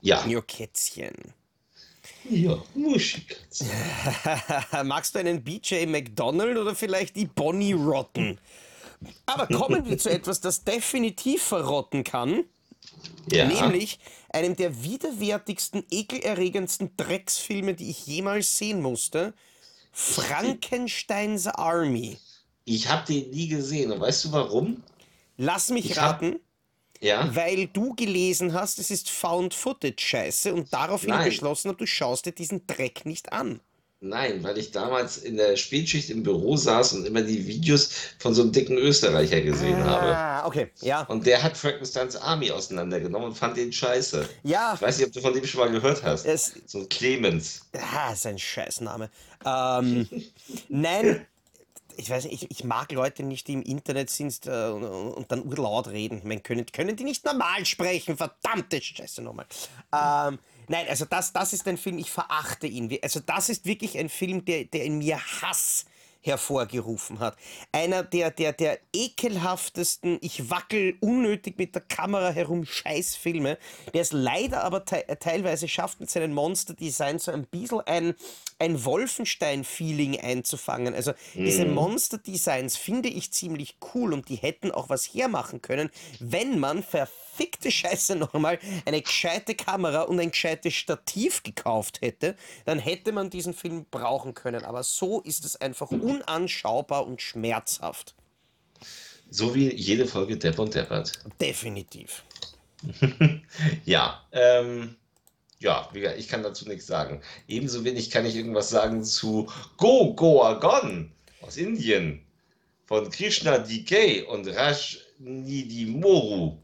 [0.02, 0.26] Ja.
[0.26, 1.14] Jo Kätzchen.
[2.28, 3.66] Ja, Muschikatze.
[4.84, 8.38] Magst du einen BJ McDonald oder vielleicht die Bonnie Rotten?
[9.26, 12.44] Aber kommen wir zu etwas, das definitiv verrotten kann,
[13.30, 13.46] Ja.
[13.46, 13.98] nämlich
[14.30, 19.34] einem der widerwärtigsten, ekelerregendsten Drecksfilme, die ich jemals sehen musste.
[19.92, 22.18] Frankensteins Army.
[22.64, 23.90] Ich habe den nie gesehen.
[23.92, 24.82] Und weißt du warum?
[25.36, 26.38] Lass mich Ich raten,
[27.00, 27.34] Ja.
[27.34, 31.24] weil du gelesen hast, es ist Found-Footage-Scheiße und daraufhin Nein.
[31.24, 33.60] beschlossen hast, du schaust dir diesen Dreck nicht an.
[34.02, 38.32] Nein, weil ich damals in der Spätschicht im Büro saß und immer die Videos von
[38.34, 40.16] so einem dicken Österreicher gesehen habe.
[40.16, 41.02] Ah, okay, ja.
[41.02, 44.26] Und der hat Frankensteins Army auseinandergenommen und fand den scheiße.
[44.42, 46.24] Ja, Ich weiß nicht, ob du von dem schon mal gehört hast.
[46.24, 47.66] es, So ein Clemens.
[47.74, 49.10] Ah, ist ein Scheißname.
[49.44, 50.08] Ähm,
[50.70, 51.26] nein,
[52.00, 55.30] ich weiß nicht, ich, ich mag Leute nicht, die im Internet sind äh, und, und
[55.30, 56.22] dann urlaut reden.
[56.24, 58.16] Meine, können, können die nicht normal sprechen?
[58.16, 59.46] Verdammte Scheiße nochmal.
[59.92, 62.98] Ähm, nein, also das, das ist ein Film, ich verachte ihn.
[63.02, 65.84] Also das ist wirklich ein Film, der, der in mir Hass
[66.20, 67.36] hervorgerufen hat.
[67.72, 73.58] Einer der, der, der ekelhaftesten, ich wackel unnötig mit der Kamera herum Scheißfilme,
[73.94, 78.14] der es leider aber te teilweise schafft, mit seinen Monster-Design so ein bisschen ein,
[78.58, 80.94] ein Wolfenstein-Feeling einzufangen.
[80.94, 81.44] Also mhm.
[81.44, 86.82] diese Monster-Designs finde ich ziemlich cool und die hätten auch was hermachen können, wenn man
[87.40, 93.30] verfickte Scheiße nochmal eine gescheite Kamera und ein gescheites Stativ gekauft hätte, dann hätte man
[93.30, 94.64] diesen Film brauchen können.
[94.64, 98.14] Aber so ist es einfach unanschaubar und schmerzhaft.
[99.30, 101.18] So wie jede Folge Depp und Deppert.
[101.40, 102.24] Definitiv.
[103.86, 104.96] ja, ähm,
[105.60, 107.22] ja, ich kann dazu nichts sagen.
[107.48, 112.22] Ebenso wenig kann ich irgendwas sagen zu Go Goa Gon aus Indien
[112.86, 116.58] von Krishna DK und Raj Nidimoru.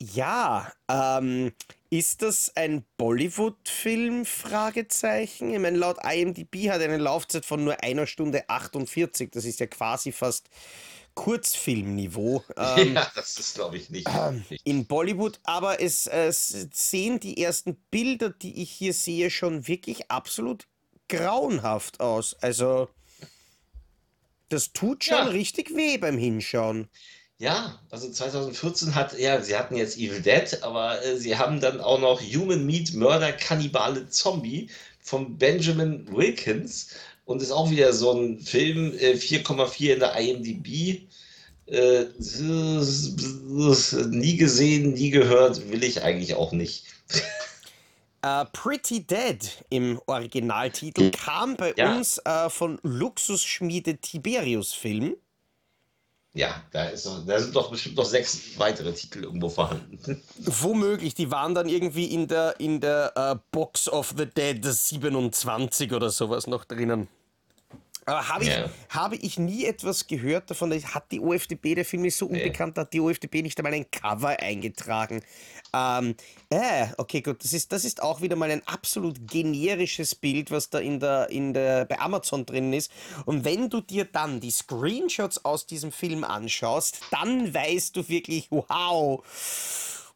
[0.00, 1.52] Ja, ähm,
[1.88, 4.26] ist das ein Bollywood-Film?
[4.26, 5.54] Fragezeichen.
[5.54, 9.30] Ich meine, laut IMDb hat er eine Laufzeit von nur einer Stunde 48.
[9.30, 10.50] Das ist ja quasi fast
[11.14, 12.44] Kurzfilmniveau.
[12.58, 14.06] Ähm, ja, das ist, glaube ich, nicht.
[14.08, 19.66] Ähm, in Bollywood, aber es, es sehen die ersten Bilder, die ich hier sehe, schon
[19.66, 20.66] wirklich absolut
[21.08, 22.34] grauenhaft aus.
[22.40, 22.88] Also,
[24.48, 25.24] das tut schon ja.
[25.24, 26.88] richtig weh beim Hinschauen.
[27.38, 31.80] Ja, also 2014 hat, ja, sie hatten jetzt Evil Dead, aber äh, sie haben dann
[31.80, 34.70] auch noch Human Meat Murder Kannibale Zombie
[35.00, 36.94] von Benjamin Wilkins
[37.26, 41.02] und ist auch wieder so ein Film, äh, 4,4 in der IMDb.
[41.66, 42.06] Äh,
[44.08, 46.84] nie gesehen, nie gehört, will ich eigentlich auch nicht.
[48.24, 51.94] Uh, Pretty Dead im Originaltitel kam bei ja.
[51.94, 55.16] uns uh, von Luxusschmiede Tiberius Film.
[56.36, 60.22] Ja, da, ist da sind doch bestimmt noch sechs weitere Titel irgendwo vorhanden.
[60.44, 65.94] Womöglich, die waren dann irgendwie in der, in der uh, Box of the Dead 27
[65.94, 67.08] oder sowas noch drinnen.
[68.08, 68.70] Aber habe ich, ja.
[68.90, 72.82] habe ich nie etwas gehört davon, hat die OFDB, der Film ist so unbekannt, nee.
[72.82, 75.24] hat die OFDB nicht einmal ein Cover eingetragen.
[75.74, 76.14] Ähm,
[76.48, 80.70] äh, okay, gut, das ist, das ist auch wieder mal ein absolut generisches Bild, was
[80.70, 82.92] da in der, in der, bei Amazon drin ist.
[83.24, 88.48] Und wenn du dir dann die Screenshots aus diesem Film anschaust, dann weißt du wirklich,
[88.52, 89.24] wow,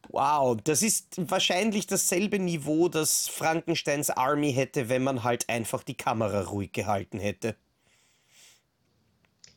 [0.09, 5.95] Wow, das ist wahrscheinlich dasselbe Niveau, das Frankensteins Army hätte, wenn man halt einfach die
[5.95, 7.55] Kamera ruhig gehalten hätte.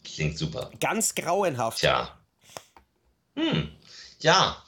[0.04, 0.70] Klingt super.
[0.80, 1.78] Ganz grauenhaft.
[1.78, 2.16] Tja.
[3.36, 3.70] Hm.
[4.20, 4.62] Ja.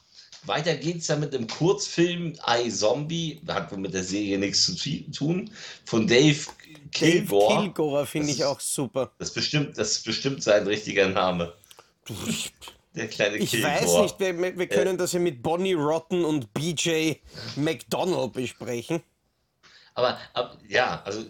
[0.45, 4.77] Weiter geht's dann mit einem Kurzfilm I Zombie, hat wohl mit der Serie nichts zu
[5.11, 5.51] tun,
[5.85, 6.39] von Dave
[6.93, 7.55] Kilgore.
[7.55, 9.11] Dave Kilgore finde ich auch super.
[9.19, 11.53] Das ist, bestimmt, das ist bestimmt sein richtiger Name.
[12.95, 13.73] Der kleine Ich Kilgore.
[13.73, 17.15] weiß nicht, wir, wir können äh, das ja mit Bonnie Rotten und BJ
[17.57, 19.03] McDonald besprechen.
[19.95, 21.25] Aber, aber ja, also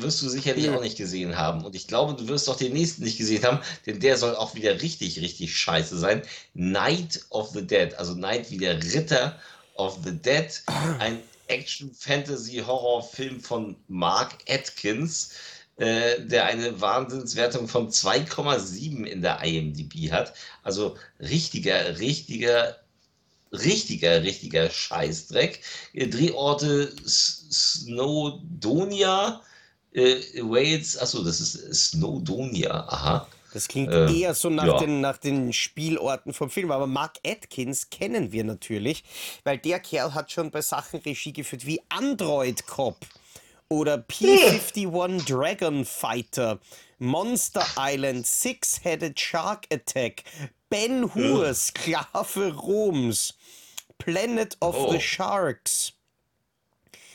[0.00, 0.76] wirst du sicherlich ja.
[0.76, 1.64] auch nicht gesehen haben.
[1.64, 4.54] Und ich glaube, du wirst auch den nächsten nicht gesehen haben, denn der soll auch
[4.54, 6.22] wieder richtig, richtig scheiße sein.
[6.54, 9.38] Night of the Dead, also Night wie der Ritter
[9.74, 10.48] of the Dead,
[10.98, 15.30] ein Action-Fantasy-Horror-Film von Mark Atkins,
[15.76, 20.34] äh, der eine Wahnsinnswertung von 2,7 in der IMDb hat.
[20.62, 22.76] Also richtiger, richtiger
[23.52, 25.60] richtiger, richtiger Scheißdreck.
[25.94, 26.94] Drehorte
[27.50, 29.42] Snowdonia,
[29.98, 33.26] äh, Wales, achso, das ist Snowdonia, aha.
[33.52, 34.78] Das klingt äh, eher so nach, ja.
[34.78, 36.70] den, nach den Spielorten vom Film.
[36.70, 39.04] Aber Mark Atkins kennen wir natürlich,
[39.44, 42.98] weil der Kerl hat schon bei Sachen Regie geführt wie Android Cop
[43.68, 46.58] oder P-51 Dragon Fighter,
[46.98, 50.24] Monster Island, Six-Headed Shark Attack,
[50.68, 53.34] Ben Hur, Sklave Roms,
[53.98, 54.92] Planet of oh.
[54.92, 55.92] the Sharks.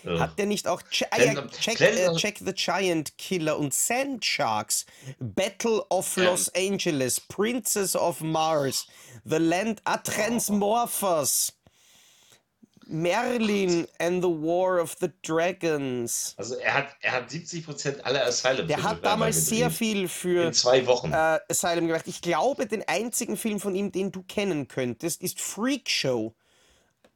[0.05, 4.25] Hat der nicht auch Ch ah, ja, Check, äh, Check, the Giant Killer und Sand
[4.25, 4.85] Sharks,
[5.19, 6.73] Battle of Los ähm.
[6.73, 8.87] Angeles, Princess of Mars,
[9.25, 11.53] The Land Atrensmorphos,
[12.87, 16.35] Merlin and the War of the Dragons.
[16.37, 18.67] Also er hat, er hat 70% aller Asylum.
[18.67, 21.11] Der hat damals sehr viel für In zwei Wochen.
[21.11, 22.07] Äh, Asylum gemacht.
[22.07, 26.35] Ich glaube, den einzigen Film von ihm, den du kennen könntest, ist Freak Show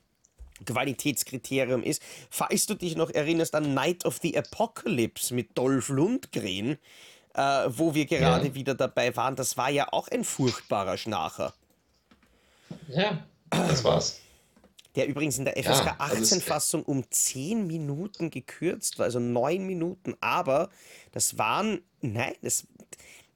[0.64, 2.00] Qualitätskriterium ist.
[2.30, 6.78] Falls du dich noch erinnerst an Night of the Apocalypse mit Dolph Lundgren,
[7.34, 8.54] äh, wo wir gerade ja.
[8.54, 9.36] wieder dabei waren.
[9.36, 11.54] Das war ja auch ein furchtbarer Schnarcher.
[12.88, 14.18] Ja, das war's.
[14.94, 20.14] Der übrigens in der FSK ja, 18-Fassung um 10 Minuten gekürzt war, also 9 Minuten.
[20.20, 20.68] Aber
[21.12, 22.66] das waren, nein, das,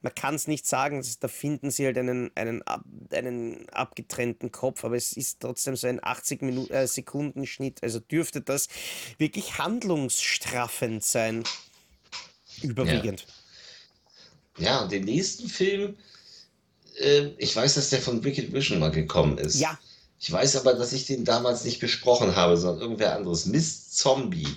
[0.02, 2.62] man kann es nicht sagen, da finden sie halt einen, einen,
[3.10, 7.82] einen abgetrennten Kopf, aber es ist trotzdem so ein 80 Minuten, äh, Sekunden Schnitt.
[7.82, 8.68] Also dürfte das
[9.18, 11.42] wirklich handlungsstraffend sein.
[12.62, 13.26] Überwiegend.
[14.58, 15.96] Ja, ja den nächsten Film,
[16.98, 19.58] äh, ich weiß, dass der von Wicked Vision mal gekommen ist.
[19.58, 19.78] Ja.
[20.18, 23.46] Ich weiß aber, dass ich den damals nicht besprochen habe, sondern irgendwer anderes.
[23.46, 24.48] Mist Zombie.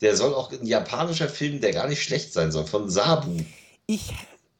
[0.00, 3.38] Der soll auch ein japanischer Film, der gar nicht schlecht sein soll, von Sabu.
[3.86, 4.12] Ich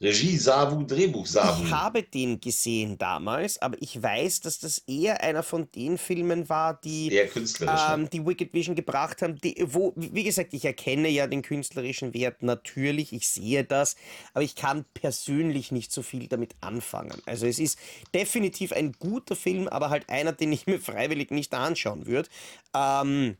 [0.02, 1.62] Regie Sabu, Drehbuch Sabu.
[1.64, 6.48] Ich habe den gesehen damals, aber ich weiß, dass das eher einer von den Filmen
[6.48, 11.28] war, die, ähm, die Wicked Vision gebracht haben, die, wo, wie gesagt, ich erkenne ja
[11.28, 13.94] den künstlerischen Wert natürlich, ich sehe das,
[14.34, 17.22] aber ich kann persönlich nicht so viel damit anfangen.
[17.24, 17.78] Also es ist
[18.12, 22.28] definitiv ein guter Film, aber halt einer, den ich mir freiwillig nicht anschauen würde.
[22.74, 23.36] Ähm,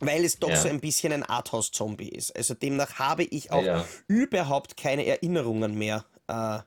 [0.00, 0.56] weil es doch ja.
[0.56, 2.34] so ein bisschen ein Arthouse-Zombie ist.
[2.36, 3.84] Also demnach habe ich auch ja.
[4.06, 6.64] überhaupt keine Erinnerungen mehr äh, ja.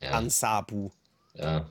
[0.00, 0.90] an Sabu.
[1.34, 1.66] Ja.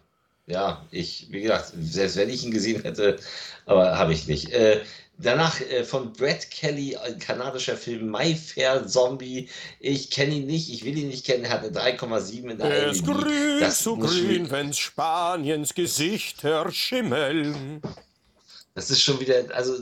[0.50, 3.20] Ja, ich, wie gesagt, selbst wenn ich ihn gesehen hätte,
[3.68, 4.52] aber habe ich nicht.
[4.52, 4.82] Äh,
[5.20, 9.48] danach äh, von Brad Kelly, ein kanadischer Film My Fair Zombie.
[9.80, 11.46] Ich kenne ihn nicht, ich will ihn nicht kennen.
[11.46, 16.72] Er hat eine 3,7 in der Er ist grün, das so grün, wenn Spaniens Gesichter
[16.72, 17.82] schimmeln.
[18.76, 19.74] Das ist schon wieder, also,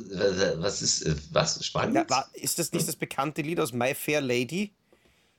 [0.62, 2.06] was ist, was, Spanien?
[2.10, 4.72] Ja, ist das nicht das bekannte Lied aus My Fair Lady?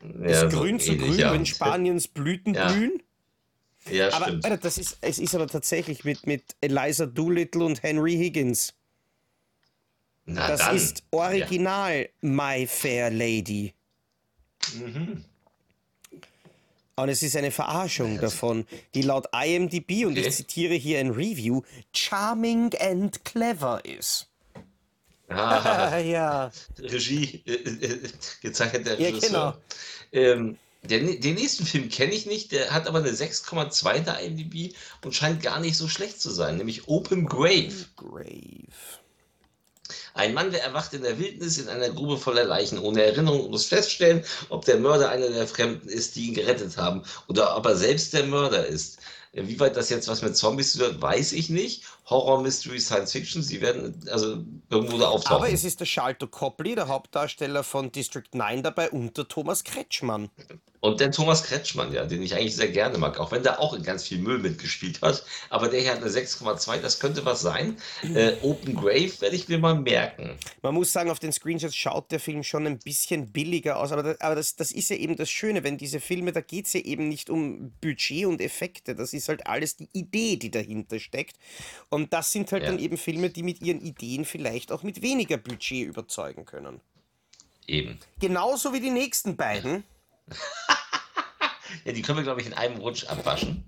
[0.02, 1.32] Ja, ist grün so zu grün, ja.
[1.32, 2.70] wenn Spaniens Blüten ja.
[2.70, 3.02] blühen?
[3.90, 4.44] Ja, aber, stimmt.
[4.44, 8.74] Alter, das ist, es ist aber tatsächlich mit, mit Eliza Doolittle und Henry Higgins.
[10.26, 10.76] Na das dann.
[10.76, 13.72] ist original My Fair Lady.
[14.74, 15.24] Mhm.
[16.98, 21.62] Und es ist eine Verarschung davon, die laut IMDb, und ich zitiere hier ein Review,
[21.94, 24.26] charming and clever ist.
[25.28, 26.50] Ah, ja.
[26.76, 28.00] Regie, äh, äh,
[28.40, 29.20] gezeichneter Regisseur.
[29.20, 29.54] Ja, genau.
[30.10, 34.74] Ähm, der, den nächsten Film kenne ich nicht, der hat aber eine 6,2 der IMDb
[35.04, 37.66] und scheint gar nicht so schlecht zu sein, nämlich Open Grave.
[37.66, 38.97] Open Grave.
[40.18, 43.66] Ein Mann, der erwacht in der Wildnis in einer Grube voller Leichen, ohne Erinnerung, muss
[43.66, 47.76] feststellen, ob der Mörder einer der Fremden ist, die ihn gerettet haben, oder ob er
[47.76, 48.98] selbst der Mörder ist.
[49.32, 51.84] Wie weit das jetzt was mit Zombies zu weiß ich nicht.
[52.10, 54.38] Horror, Mystery, Science Fiction, sie werden also
[54.70, 55.36] irgendwo da auftauchen.
[55.36, 59.62] Aber es ist der Schalter Copley, der Hauptdarsteller von District 9 dabei und der Thomas
[59.62, 60.30] Kretschmann.
[60.80, 63.74] Und der Thomas Kretschmann, ja, den ich eigentlich sehr gerne mag, auch wenn der auch
[63.74, 65.24] in ganz viel Müll mitgespielt hat.
[65.50, 67.76] Aber der hier hat eine 6,2, das könnte was sein.
[68.14, 70.38] Äh, Open Grave werde ich mir mal merken.
[70.62, 74.04] Man muss sagen, auf den Screenshots schaut der Film schon ein bisschen billiger aus, aber,
[74.04, 76.74] das, aber das, das ist ja eben das Schöne, wenn diese Filme, da geht es
[76.74, 81.00] ja eben nicht um Budget und Effekte, das ist halt alles die Idee, die dahinter
[81.00, 81.36] steckt.
[81.88, 82.70] Und das sind halt ja.
[82.70, 86.80] dann eben Filme, die mit ihren Ideen vielleicht auch mit weniger Budget überzeugen können.
[87.66, 87.98] Eben.
[88.18, 89.84] Genauso wie die nächsten beiden.
[91.84, 93.64] ja, die können wir, glaube ich, in einem Rutsch abwaschen.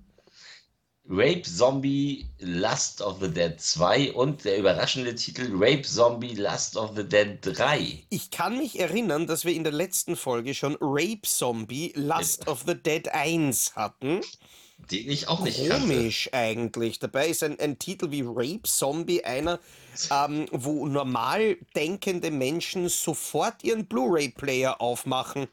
[1.13, 6.93] Rape Zombie Lust of the Dead 2 und der überraschende Titel Rape Zombie Lust of
[6.95, 8.05] the Dead 3.
[8.11, 12.63] Ich kann mich erinnern, dass wir in der letzten Folge schon Rape Zombie Lust of
[12.65, 14.21] the Dead 1 hatten.
[14.91, 16.39] Die ich auch nicht Komisch kannte.
[16.39, 16.99] eigentlich.
[16.99, 19.61] Dabei ist ein, ein Titel wie Rape Zombie einer,
[20.11, 25.49] ähm, wo normal denkende Menschen sofort ihren Blu-ray-Player aufmachen.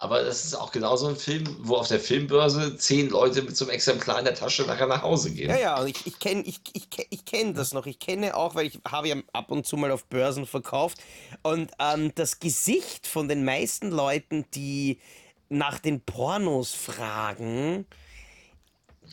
[0.00, 3.64] Aber das ist auch genauso ein Film, wo auf der Filmbörse zehn Leute mit so
[3.64, 5.50] einem Exemplar in der Tasche nachher nach Hause gehen.
[5.50, 7.84] Ja, ja, ich, ich kenne ich, ich, ich kenn das noch.
[7.86, 10.98] Ich kenne auch, weil ich habe ja ab und zu mal auf Börsen verkauft.
[11.42, 15.00] Und ähm, das Gesicht von den meisten Leuten, die
[15.48, 17.86] nach den Pornos fragen,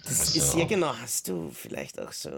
[0.07, 0.39] das so.
[0.39, 0.95] ist ja genau.
[0.95, 2.29] Hast du vielleicht auch so.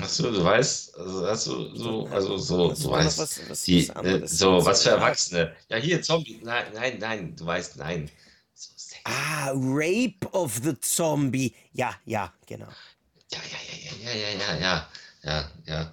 [0.00, 4.26] Achso, du weißt, also hast du so, also so, du weißt, was, was die, äh,
[4.26, 5.56] so, was für Erwachsene.
[5.68, 6.40] Ja, hier, Zombie.
[6.44, 8.10] Nein, nein, nein, du weißt, nein.
[8.54, 8.70] So
[9.04, 11.54] ah, Rape of the Zombie.
[11.72, 12.68] Ja, ja, genau.
[13.32, 13.58] Ja, ja,
[14.04, 14.88] ja, ja, ja, ja, ja,
[15.22, 15.92] ja, ja.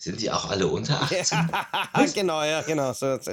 [0.00, 1.50] Sind die auch alle unter 18?
[1.52, 2.94] Ja, genau, ja, genau.
[2.94, 3.32] So, so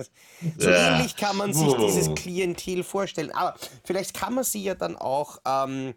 [0.69, 0.97] ja.
[0.97, 3.31] ähnlich kann man sich dieses Klientel vorstellen.
[3.31, 3.55] Aber
[3.85, 5.39] vielleicht kann man sie ja dann auch.
[5.45, 5.95] Ähm,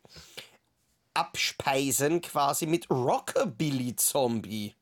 [1.13, 4.75] abspeisen quasi mit Rockabilly Zombie.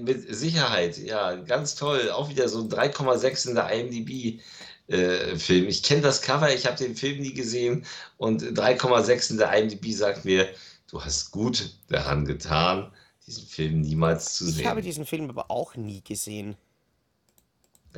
[0.00, 2.10] Mit Sicherheit, ja, ganz toll.
[2.10, 4.40] Auch wieder so ein 3,6 in der IMDb.
[4.88, 5.68] Äh, Film.
[5.68, 7.84] Ich kenne das Cover, ich habe den Film nie gesehen
[8.16, 10.48] und 3,6 in der IMDb sagt mir,
[10.90, 12.90] du hast gut daran getan,
[13.28, 14.60] diesen Film niemals zu ich sehen.
[14.62, 16.56] Ich habe diesen Film aber auch nie gesehen.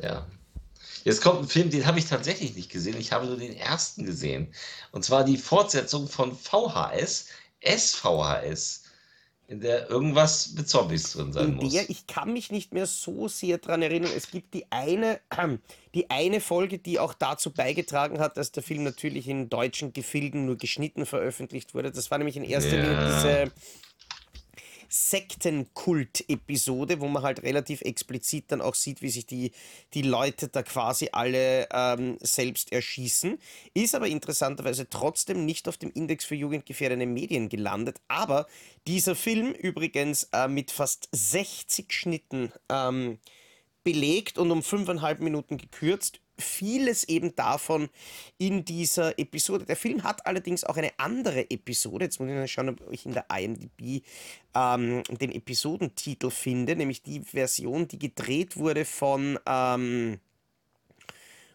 [0.01, 0.27] Ja.
[1.03, 2.97] Jetzt kommt ein Film, den habe ich tatsächlich nicht gesehen.
[2.99, 4.53] Ich habe nur den ersten gesehen.
[4.91, 7.27] Und zwar die Fortsetzung von VHS,
[7.65, 8.83] SVHS,
[9.47, 11.73] in der irgendwas mit Zombies drin sein In muss.
[11.73, 14.11] der, ich kann mich nicht mehr so sehr dran erinnern.
[14.15, 15.19] Es gibt die eine,
[15.95, 20.45] die eine Folge, die auch dazu beigetragen hat, dass der Film natürlich in deutschen Gefilden
[20.45, 21.91] nur geschnitten veröffentlicht wurde.
[21.91, 23.15] Das war nämlich in erster Linie Ja.
[23.15, 23.51] diese
[24.91, 29.53] Sektenkult-Episode, wo man halt relativ explizit dann auch sieht, wie sich die,
[29.93, 33.39] die Leute da quasi alle ähm, selbst erschießen.
[33.73, 38.01] Ist aber interessanterweise trotzdem nicht auf dem Index für jugendgefährdende Medien gelandet.
[38.09, 38.47] Aber
[38.85, 43.19] dieser Film übrigens äh, mit fast 60 Schnitten ähm,
[43.83, 46.19] belegt und um fünfeinhalb Minuten gekürzt.
[46.41, 47.89] Vieles eben davon
[48.37, 49.65] in dieser Episode.
[49.65, 52.05] Der Film hat allerdings auch eine andere Episode.
[52.05, 54.03] Jetzt muss ich mal schauen, ob ich in der IMDb
[54.55, 59.39] ähm, den Episodentitel finde, nämlich die Version, die gedreht wurde von.
[59.45, 60.19] Ähm,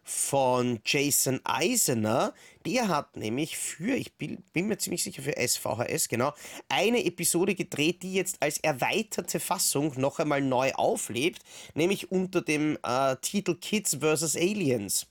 [0.06, 2.32] von Jason Eisner.
[2.64, 6.32] Der hat nämlich für, ich bin, bin mir ziemlich sicher für SVHS, genau,
[6.68, 11.42] eine Episode gedreht, die jetzt als erweiterte Fassung noch einmal neu auflebt,
[11.74, 14.36] nämlich unter dem äh, Titel Kids vs.
[14.36, 15.06] Aliens.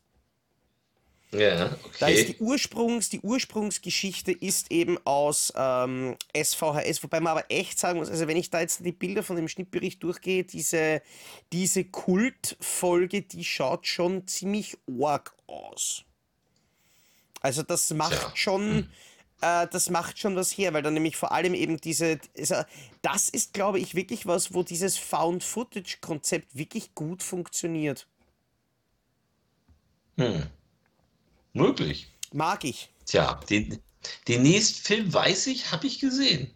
[1.31, 2.43] Ja, Da ist die, okay.
[2.43, 8.27] Ursprungs, die Ursprungsgeschichte ist eben aus ähm, SVHS, wobei man aber echt sagen muss, also
[8.27, 11.01] wenn ich da jetzt die Bilder von dem Schnittbericht durchgehe, diese,
[11.51, 16.03] diese Kultfolge, die schaut schon ziemlich arg aus.
[17.41, 18.31] Also das macht Tja.
[18.35, 18.89] schon,
[19.41, 22.19] äh, das macht schon was her, weil dann nämlich vor allem eben diese,
[23.01, 28.07] das ist glaube ich wirklich was, wo dieses Found-Footage-Konzept wirklich gut funktioniert.
[30.17, 30.43] Hm.
[31.55, 32.09] Möglich.
[32.33, 32.89] Mag ich.
[33.05, 33.79] Tja, den,
[34.27, 36.51] den nächsten Film weiß ich, habe ich gesehen.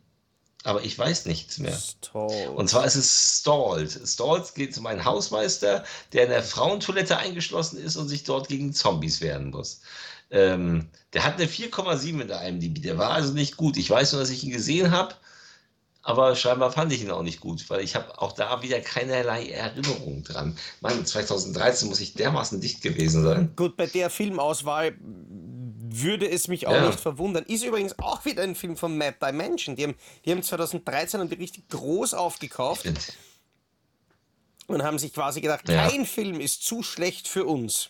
[0.65, 1.79] Aber ich weiß nichts mehr.
[2.01, 2.47] Toll.
[2.53, 3.97] Und zwar ist es Stalled.
[4.05, 8.73] Stalled geht um einen Hausmeister, der in der Frauentoilette eingeschlossen ist und sich dort gegen
[8.73, 9.81] Zombies wehren muss.
[10.31, 12.81] Ähm, der hat eine 4,7 in der IMDb.
[12.81, 13.77] Der war also nicht gut.
[13.77, 15.15] Ich weiß nur, dass ich ihn gesehen habe,
[16.01, 19.49] aber scheinbar fand ich ihn auch nicht gut, weil ich habe auch da wieder keinerlei
[19.49, 20.57] Erinnerung dran.
[20.81, 23.53] Mann, 2013 muss ich dermaßen dicht gewesen sein.
[23.55, 26.87] Gut, bei der Filmauswahl würde es mich auch Ja.
[26.87, 27.43] nicht verwundern.
[27.47, 29.75] Ist übrigens auch wieder ein Film von Mad Dimension.
[29.75, 29.95] Die haben,
[30.25, 32.85] die haben 2013 haben die richtig groß aufgekauft
[34.67, 35.89] und haben sich quasi gedacht, Ja.
[35.89, 37.89] kein Film ist zu schlecht für uns.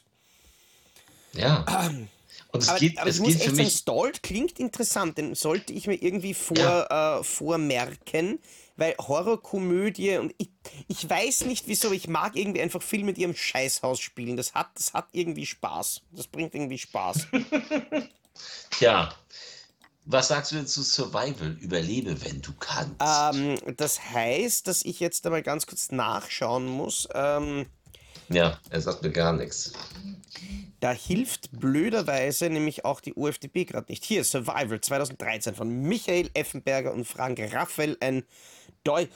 [1.34, 1.66] Ja.
[2.52, 3.70] Und es Aber, geht, aber es ich muss geht für echt sagen.
[3.70, 7.20] Stalled klingt interessant, den sollte ich mir irgendwie vor, Ja.
[7.20, 8.39] äh, vormerken,
[8.76, 10.50] weil Horrorkomödie und ich,
[10.88, 14.36] ich weiß nicht wieso, ich mag irgendwie einfach Filme, die am Scheißhaus spielen.
[14.36, 16.02] Das hat, das hat irgendwie Spaß.
[16.12, 17.28] Das bringt irgendwie Spaß.
[18.72, 19.14] Tja.
[20.06, 21.56] Was sagst du denn zu Survival?
[21.60, 22.95] Überlebe, wenn du kannst.
[23.00, 27.08] Ähm, das heißt, dass ich jetzt einmal ganz kurz nachschauen muss.
[27.14, 27.68] Ähm,
[28.30, 29.74] Ja, er sagt mir gar nichts.
[30.80, 34.04] da hilft blöderweise nämlich auch die UFDB gerade nicht.
[34.06, 38.24] Hier, Survival 2013 von Michael Effenberger und Frank Raffel, ein,
[38.84, 39.08] Deu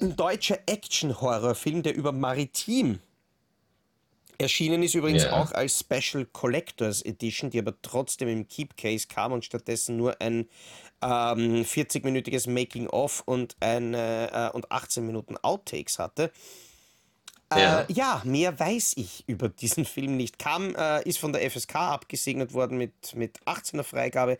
[0.00, 2.98] ein deutscher Action-Horrorfilm, der über Maritim
[4.38, 5.40] erschienen ist, übrigens Ja.
[5.40, 10.20] auch als Special Collectors Edition, die aber trotzdem im Keep Case kam und stattdessen nur
[10.20, 10.48] ein
[11.00, 16.30] ähm, 40-minütiges Making-of und, eine, äh, und 18 Minuten Outtakes hatte.
[17.58, 17.80] Ja.
[17.80, 20.38] Äh, ja, mehr weiß ich über diesen Film nicht.
[20.38, 24.38] Kam, äh, ist von der FSK abgesegnet worden mit, mit 18er Freigabe.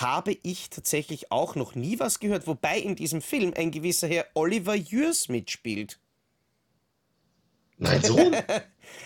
[0.00, 4.26] Habe ich tatsächlich auch noch nie was gehört, wobei in diesem Film ein gewisser Herr
[4.34, 5.98] Oliver Jürs mitspielt.
[7.78, 8.34] Mein Sohn?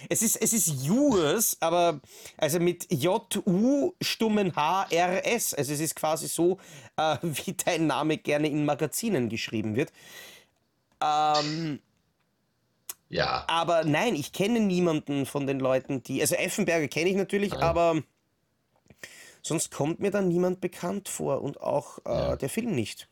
[0.08, 2.00] Es ist, es ist Jurs, aber
[2.36, 5.54] also mit J-U stummen H-R-S.
[5.54, 6.58] Also es ist quasi so,
[6.96, 9.92] äh, wie dein Name gerne in Magazinen geschrieben wird.
[11.00, 11.80] Ähm,
[13.12, 13.44] ja.
[13.46, 16.20] Aber nein, ich kenne niemanden von den Leuten, die.
[16.20, 17.62] Also Effenberger kenne ich natürlich, Nein.
[17.62, 18.02] aber
[19.42, 22.36] sonst kommt mir da niemand bekannt vor und auch äh, Ja.
[22.36, 23.08] der Film nicht.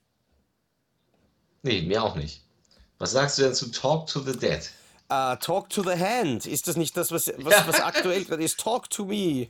[1.63, 2.43] Nee, mir auch nicht.
[2.99, 4.71] Was sagst du denn zu Talk to the Dead?
[5.11, 8.59] Äh, Talk to the Hand, ist das nicht das, was, was, was aktuell gerade ist?
[8.61, 9.49] Talk to me.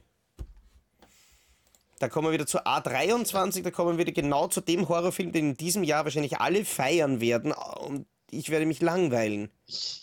[2.01, 5.51] Da kommen wir wieder zur A23, da kommen wir wieder genau zu dem Horrorfilm, den
[5.51, 9.51] in diesem Jahr wahrscheinlich alle feiern werden und ich werde mich langweilen.
[9.67, 10.03] Ich,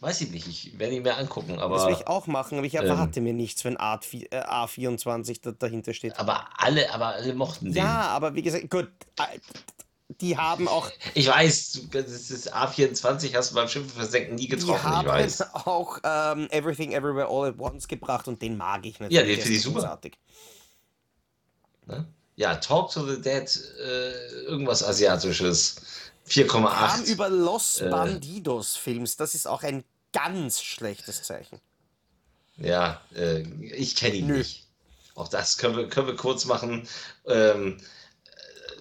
[0.00, 2.66] weiß ich nicht, ich werde ihn mir angucken, aber, Das will ich auch machen, aber
[2.66, 6.18] ich ähm, erwarte mir nichts, wenn A, äh, A24 da, dahinter steht.
[6.18, 7.74] aber alle, aber alle mochten den.
[7.74, 8.88] Ja, aber wie gesagt, gut,
[9.18, 9.38] äh,
[10.20, 14.48] die haben auch, Ich weiß, das ist A24 hast du beim Schiff versenken nie die
[14.48, 15.54] getroffen, ich haben weiß.
[15.54, 19.14] auch ähm, Everything Everywhere All at Once gebracht und den mag ich natürlich.
[19.16, 19.80] Ja, den finde ich super.
[19.80, 20.18] großartig.
[21.86, 22.06] Ne?
[22.36, 23.48] Ja, Talk to the Dead,
[23.84, 24.12] äh,
[24.44, 25.76] irgendwas Asiatisches.
[26.28, 26.68] 4,8.
[26.68, 27.90] Kam über Los Äh.
[27.90, 31.60] Bandidos Films, das ist auch ein ganz schlechtes Zeichen.
[32.56, 34.38] Ja, äh, ich kenne ihn Nö.
[34.38, 34.66] nicht.
[35.14, 36.86] Auch das können wir, können wir kurz machen.
[37.26, 37.78] Ähm,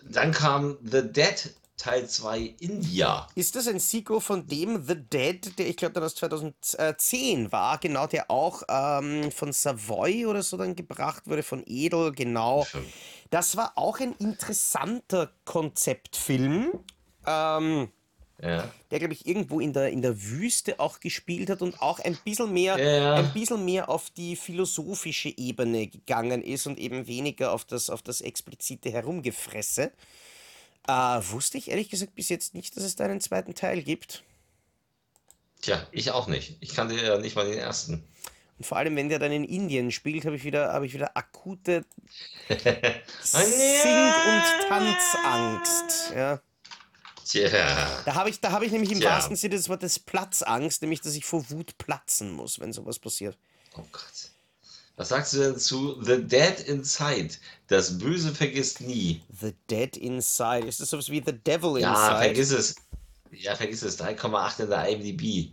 [0.03, 3.27] dann kam The Dead Teil 2 India.
[3.35, 7.77] Ist das ein Sequel von dem The Dead, der ich glaube dann aus 2010 war,
[7.77, 12.65] genau, der auch ähm, von Savoy oder so dann gebracht wurde, von Edel, genau.
[13.29, 16.71] Das war auch ein interessanter Konzeptfilm.
[17.27, 17.89] Ähm,
[18.41, 18.71] ja.
[18.91, 22.17] der, glaube ich, irgendwo in der, in der Wüste auch gespielt hat und auch ein
[22.23, 23.15] bisschen mehr, ja.
[23.15, 28.01] ein bisschen mehr auf die philosophische Ebene gegangen ist und eben weniger auf das, auf
[28.01, 29.91] das explizite Herumgefresse.
[30.87, 34.23] Äh, wusste ich ehrlich gesagt bis jetzt nicht, dass es da einen zweiten Teil gibt.
[35.61, 36.57] Tja, ich auch nicht.
[36.61, 38.03] Ich kannte ja nicht mal den ersten.
[38.57, 41.15] Und vor allem, wenn der dann in Indien spielt, habe ich wieder, habe ich wieder
[41.15, 41.85] akute
[43.21, 46.13] Sing- und Tanzangst.
[46.15, 46.41] Ja.
[47.29, 48.01] Tja.
[48.05, 49.11] Da habe ich, hab ich nämlich im Tja.
[49.11, 53.37] wahrsten Sinne des Wortes Platzangst, nämlich dass ich vor Wut platzen muss, wenn sowas passiert.
[53.75, 54.31] Oh Gott.
[54.95, 57.35] Was sagst du denn zu The Dead Inside?
[57.67, 59.21] Das Böse vergisst nie.
[59.39, 60.67] The Dead Inside.
[60.67, 61.81] Ist das sowas wie The Devil Inside?
[61.81, 62.75] Ja, vergiss es.
[63.31, 63.99] Ja, vergiss es.
[63.99, 65.51] 3,8 in der IMDb.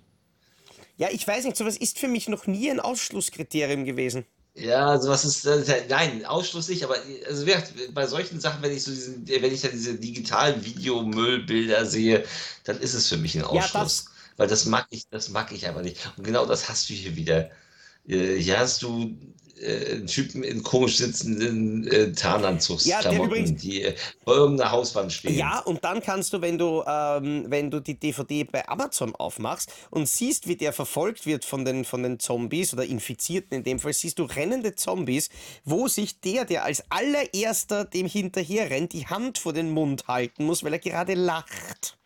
[0.97, 4.25] Ja, ich weiß nicht, sowas ist für mich noch nie ein Ausschlusskriterium gewesen.
[4.57, 6.97] Ja, also was ist, äh, nein, Ausschluss nicht, aber
[7.27, 7.45] also
[7.93, 12.25] bei solchen Sachen, wenn ich so diesen, wenn ich dann diese digitalen Videomüllbilder sehe,
[12.63, 13.73] dann ist es für mich ein Ausschluss.
[13.75, 14.05] Ja, das,
[14.37, 15.99] weil das mag ich, das mag ich einfach nicht.
[16.17, 17.51] Und genau das hast du hier wieder.
[18.07, 19.17] Äh, hier hast du
[19.65, 25.37] äh, Typen in komisch sitzenden äh, Tarnanzugsklamotten, ja, die äh, vor irgendeiner Hauswand stehen.
[25.37, 29.73] Ja, und dann kannst du, wenn du, ähm, wenn du die DVD bei Amazon aufmachst
[29.91, 33.79] und siehst, wie der verfolgt wird von den, von den Zombies oder Infizierten in dem
[33.79, 35.31] Fall, siehst du rennende Zombies,
[35.65, 40.45] wo sich der, der als allererster dem hinterher rennt, die Hand vor den Mund halten
[40.45, 41.97] muss, weil er gerade lacht.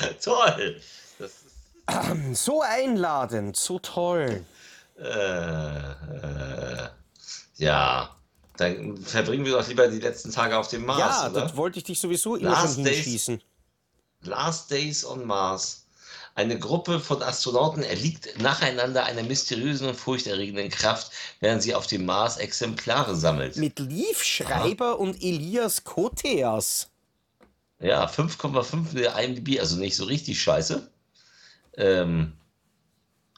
[0.22, 0.80] Toll!
[2.34, 4.44] So einladend, so toll.
[4.98, 6.88] Äh, äh,
[7.56, 8.14] ja,
[8.56, 10.98] dann verbringen wir doch lieber die letzten Tage auf dem Mars.
[10.98, 11.40] Ja, oder?
[11.42, 13.38] das wollte ich dich sowieso immer Last schon hinschießen.
[13.38, 15.86] Days, Last Days on Mars.
[16.34, 21.10] Eine Gruppe von Astronauten erliegt nacheinander einer mysteriösen und furchterregenden Kraft,
[21.40, 23.56] während sie auf dem Mars Exemplare sammelt.
[23.56, 24.94] Mit Liv Schreiber Aha.
[24.94, 26.88] und Elias Koteas.
[27.80, 30.90] Ja, 5,5 der IMDb, also nicht so richtig scheiße.
[31.76, 32.32] Ähm,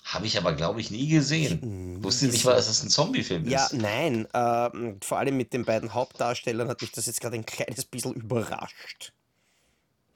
[0.04, 1.62] habe ich aber, glaube ich, nie gesehen.
[1.62, 3.52] Hm, Wusste nicht mal, dass das ein Zombie-Film ist.
[3.52, 4.26] Ja, nein.
[4.32, 8.14] Äh, vor allem mit den beiden Hauptdarstellern hat mich das jetzt gerade ein kleines bisschen
[8.14, 9.12] überrascht.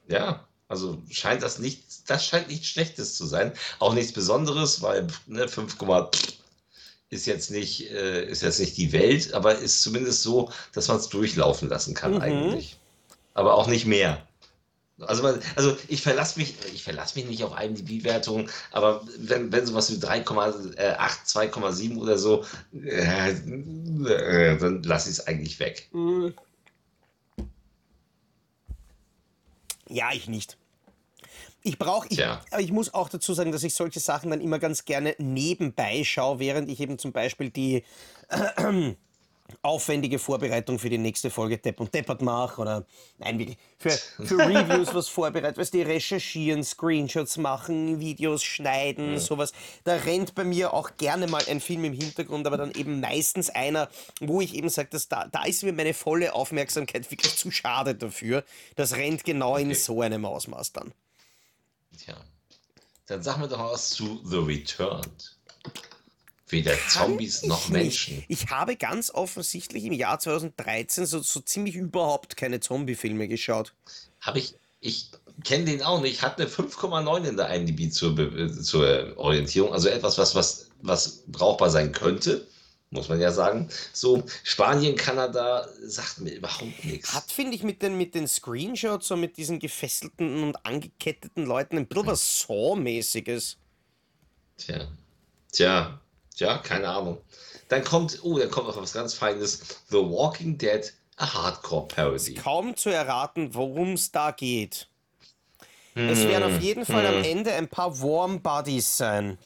[0.07, 3.53] Ja, also scheint das nicht, das scheint nichts Schlechtes zu sein.
[3.79, 5.77] Auch nichts Besonderes, weil ne, 5,
[7.09, 10.97] ist jetzt nicht, äh, ist jetzt nicht die Welt, aber ist zumindest so, dass man
[10.97, 12.21] es durchlaufen lassen kann mhm.
[12.21, 12.77] eigentlich.
[13.33, 14.26] Aber auch nicht mehr.
[14.99, 19.91] Also, also ich verlasse mich, ich verlasse mich nicht auf IMDb-Wertungen, aber wenn, wenn sowas
[19.91, 22.43] wie 3,8, 2,7 oder so,
[22.73, 25.89] äh, äh, dann lasse ich es eigentlich weg.
[29.87, 30.57] Ja, ich nicht.
[31.61, 32.23] Ich brauche, ich,
[32.57, 36.39] ich muss auch dazu sagen, dass ich solche Sachen dann immer ganz gerne nebenbei schaue,
[36.39, 37.83] während ich eben zum Beispiel die
[38.29, 38.95] äh,
[39.61, 42.85] aufwendige Vorbereitung für die nächste Folge Depp und Deppert mache oder
[43.17, 49.17] nein, wirklich, für, für Reviews was vorbereitet, was die recherchieren, Screenshots machen, Videos schneiden, mhm.
[49.17, 49.53] sowas.
[49.83, 53.49] Da rennt bei mir auch gerne mal ein Film im Hintergrund, aber dann eben meistens
[53.49, 53.89] einer,
[54.19, 58.43] wo ich eben sage, da, da ist mir meine volle Aufmerksamkeit wirklich zu schade dafür.
[58.75, 59.63] Das rennt genau okay.
[59.63, 60.93] in so einem Ausmaß dann.
[61.97, 62.15] Tja,
[63.07, 65.37] dann sag mir doch was zu The Returned.
[66.49, 68.23] Weder Zombies noch Menschen.
[68.29, 73.73] Ich habe ganz offensichtlich im Jahr 2013 so, so ziemlich überhaupt keine Zombie-Filme geschaut.
[74.21, 74.55] Habe ich.
[74.79, 75.09] Ich
[75.43, 76.21] kenne den auch nicht.
[76.21, 78.15] Hat eine 5,9 in der IMDb zur,
[78.61, 79.73] zur Orientierung.
[79.73, 82.47] Also etwas, was, was, was brauchbar sein könnte
[82.89, 83.69] muss man ja sagen.
[83.91, 87.13] So, Spanien, Kanada sagt mir überhaupt nichts.
[87.13, 91.77] Hat, finde ich, mit den, mit den Screenshots und mit diesen gefesselten und angeketteten Leuten
[91.77, 93.57] ein bisschen was Saw-mäßiges.
[94.57, 94.87] Tja.
[95.51, 95.99] Tja,
[96.39, 97.19] ja, keine Ahnung.
[97.69, 99.61] Dann kommt, oh, dann kommt noch was ganz Feines.
[99.89, 102.35] The Walking Dead, a Hardcore Parody.
[102.35, 104.87] Kaum zu erraten, worum es da geht.
[105.93, 107.15] Hm, es werden auf jeden Fall hm.
[107.15, 109.37] am Ende ein paar Warm Bodies sein.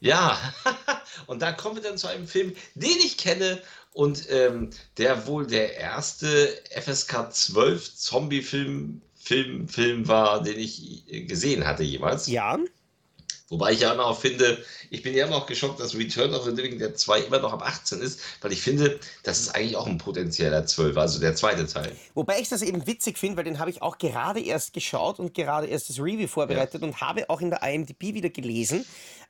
[0.00, 0.38] Ja,
[1.26, 3.60] und da kommen wir dann zu einem Film, den ich kenne
[3.92, 11.66] und ähm, der wohl der erste FSK 12 Zombie-Film Film, Film war, den ich gesehen
[11.66, 12.28] hatte jemals.
[12.28, 12.56] Ja.
[13.50, 16.44] Wobei ich ja immer auch finde, ich bin ja immer auch geschockt, dass Return of
[16.44, 19.76] the Living Dead 2 immer noch ab 18 ist, weil ich finde, das ist eigentlich
[19.76, 21.96] auch ein potenzieller 12, also der zweite Teil.
[22.14, 25.32] Wobei ich das eben witzig finde, weil den habe ich auch gerade erst geschaut und
[25.32, 26.86] gerade erst das Review vorbereitet ja.
[26.86, 28.84] und habe auch in der IMDb wieder gelesen,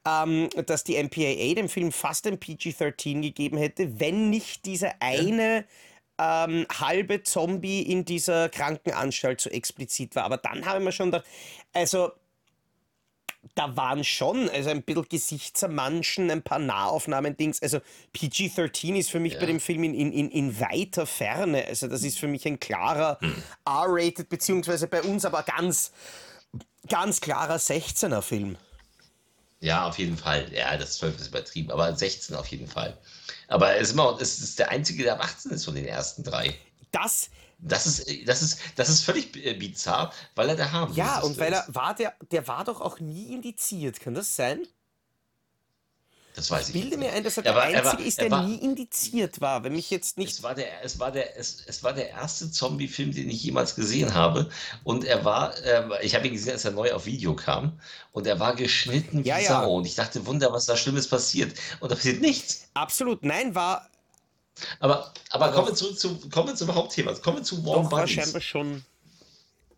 [0.04, 5.64] ähm, dass die MPAA dem Film fast ein PG-13 gegeben hätte, wenn nicht diese eine
[6.18, 6.44] ja.
[6.44, 10.24] ähm, halbe Zombie in dieser Krankenanstalt so explizit war.
[10.24, 11.26] Aber dann habe ich mir schon gedacht,
[11.72, 12.10] also
[13.58, 17.60] da waren schon, also ein bisschen Gesichtsermanschen, ein paar Nahaufnahmen, Dings.
[17.60, 17.80] Also
[18.12, 19.40] PG-13 ist für mich ja.
[19.40, 21.64] bei dem Film in, in, in weiter Ferne.
[21.66, 23.42] Also das ist für mich ein klarer hm.
[23.66, 25.90] R-rated, beziehungsweise bei uns aber ganz,
[26.88, 28.56] ganz klarer 16er Film.
[29.58, 30.46] Ja, auf jeden Fall.
[30.54, 32.96] Ja, das 12 ist übertrieben, aber 16 auf jeden Fall.
[33.48, 36.22] Aber es ist, immer, es ist der einzige, der ab 18 ist von den ersten
[36.22, 36.54] drei.
[36.92, 37.28] Das,
[37.58, 41.38] das ist, das ist, das ist völlig äh, bizarr, weil er der harmlos Ja, und
[41.38, 44.66] weil er war der, der war doch auch nie indiziert, kann das sein?
[46.38, 46.76] Das weiß ich.
[46.76, 49.40] Ich bilde mir ein, dass er, er der Einzige war, ist, der war, nie indiziert
[49.40, 49.64] war.
[49.64, 50.30] Wenn mich jetzt nicht.
[50.30, 53.74] Es war der, es war der, es, es war der erste Zombie-Film, den ich jemals
[53.74, 54.48] gesehen habe.
[54.84, 57.80] Und er war, äh, ich habe ihn gesehen, als er neu auf Video kam.
[58.12, 59.62] Und er war geschnitten wie ja, Sau.
[59.62, 59.66] Ja.
[59.66, 61.58] Und ich dachte, Wunder, was da Schlimmes passiert.
[61.80, 62.68] Und da passiert nichts.
[62.74, 63.24] Absolut.
[63.24, 63.88] Nein, war
[64.80, 67.14] aber, aber kommen, wir zurück zu, kommen zum Hauptthema.
[67.14, 68.16] Kommen wir zu Warm Doch, Buddies.
[68.16, 68.84] War scheinbar schon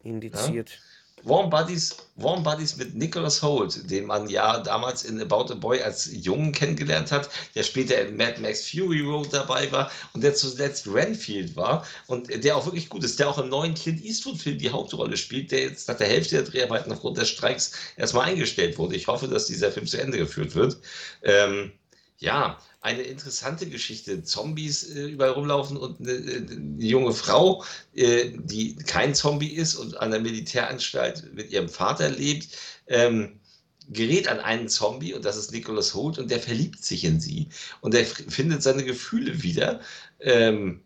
[0.03, 0.71] indiziert.
[0.71, 0.77] Ja?
[1.23, 5.83] Warm Buddies, Warm Buddies mit Nicholas Holt, den man ja damals in About a Boy
[5.83, 10.35] als Jungen kennengelernt hat, der später in Mad Max Fury Road dabei war und der
[10.35, 14.59] zuletzt Renfield war und der auch wirklich gut ist, der auch im neuen Clint Eastwood-Film
[14.59, 18.79] die Hauptrolle spielt, der jetzt nach der Hälfte der Dreharbeiten aufgrund des Streiks erstmal eingestellt
[18.79, 18.97] wurde.
[18.97, 20.79] Ich hoffe, dass dieser Film zu Ende geführt wird.
[21.23, 21.73] Ähm,
[22.21, 24.23] ja, eine interessante Geschichte.
[24.23, 27.65] Zombies äh, überall rumlaufen und eine, eine junge Frau,
[27.95, 32.57] äh, die kein Zombie ist und an der Militäranstalt mit ihrem Vater lebt,
[32.87, 33.41] ähm,
[33.89, 37.49] gerät an einen Zombie und das ist Nicholas Holt und der verliebt sich in sie
[37.81, 39.81] und er findet seine Gefühle wieder.
[40.21, 40.83] Ähm,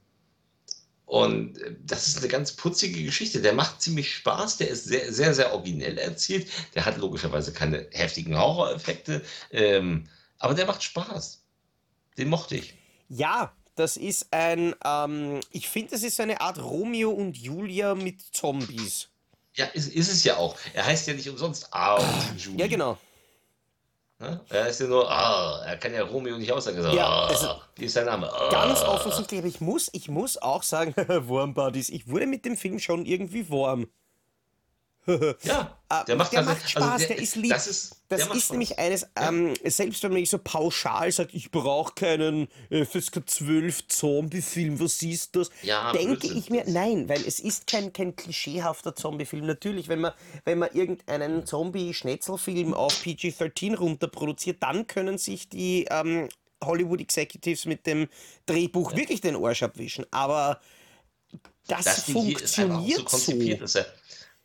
[1.06, 3.42] und äh, das ist eine ganz putzige Geschichte.
[3.42, 6.46] Der macht ziemlich Spaß, der ist sehr, sehr, sehr originell erzählt.
[6.74, 10.08] Der hat logischerweise keine heftigen Horroreffekte, ähm,
[10.44, 11.42] aber der macht Spaß.
[12.18, 12.74] Den mochte ich.
[13.08, 18.20] Ja, das ist ein, ähm, ich finde, es ist eine Art Romeo und Julia mit
[18.20, 19.08] Zombies.
[19.54, 20.56] Ja, ist, ist es ja auch.
[20.74, 22.60] Er heißt ja nicht umsonst Ah und Julia.
[22.60, 22.98] Ja, genau.
[24.18, 24.38] Ne?
[24.50, 26.82] Er ist ja nur, ah, er kann ja Romeo nicht aussagen.
[26.82, 28.30] So, ja, ah, also, wie ist sein Name?
[28.30, 28.50] Ah.
[28.50, 32.58] Ganz offensichtlich, aber ich muss, ich muss auch sagen, Warm Buddies, ich wurde mit dem
[32.58, 33.88] Film schon irgendwie warm.
[35.42, 37.50] ja, ah, der macht, der macht Spaß, also der, der, ist lieb.
[37.50, 41.94] Das ist, das ist nämlich eines, ähm, selbst wenn man so pauschal sagt, ich brauche
[41.94, 45.50] keinen FSK 12 Zombie-Film, was siehst du das?
[45.62, 49.46] Ja, denke ich mir, nein, weil es ist kein, kein klischeehafter Zombie-Film.
[49.46, 50.12] Natürlich, wenn man,
[50.44, 56.28] wenn man irgendeinen Zombie-Schnetzelfilm auf PG-13 runterproduziert, dann können sich die ähm,
[56.64, 58.08] Hollywood Executives mit dem
[58.46, 58.98] Drehbuch ja.
[58.98, 60.06] wirklich den Arsch abwischen.
[60.10, 60.60] Aber
[61.66, 63.80] das, das funktioniert so.
[63.80, 63.80] so.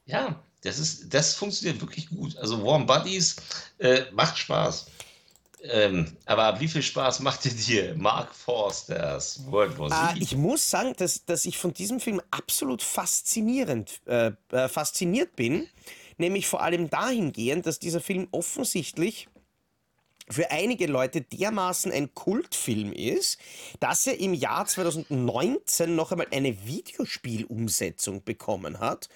[0.06, 2.38] ja, das, ist, das funktioniert wirklich gut.
[2.38, 3.36] Also Warm Buddies
[3.80, 4.88] äh, macht Spaß.
[5.62, 10.18] Ähm, aber wie viel Spaß macht dir Mark Forsters World War Z?
[10.18, 15.36] Äh, ich muss sagen, dass, dass ich von diesem Film absolut faszinierend, äh, äh, fasziniert
[15.36, 15.68] bin.
[16.18, 19.28] Nämlich vor allem dahingehend, dass dieser Film offensichtlich
[20.30, 23.40] für einige Leute dermaßen ein Kultfilm ist,
[23.80, 29.10] dass er im Jahr 2019 noch einmal eine Videospielumsetzung bekommen hat.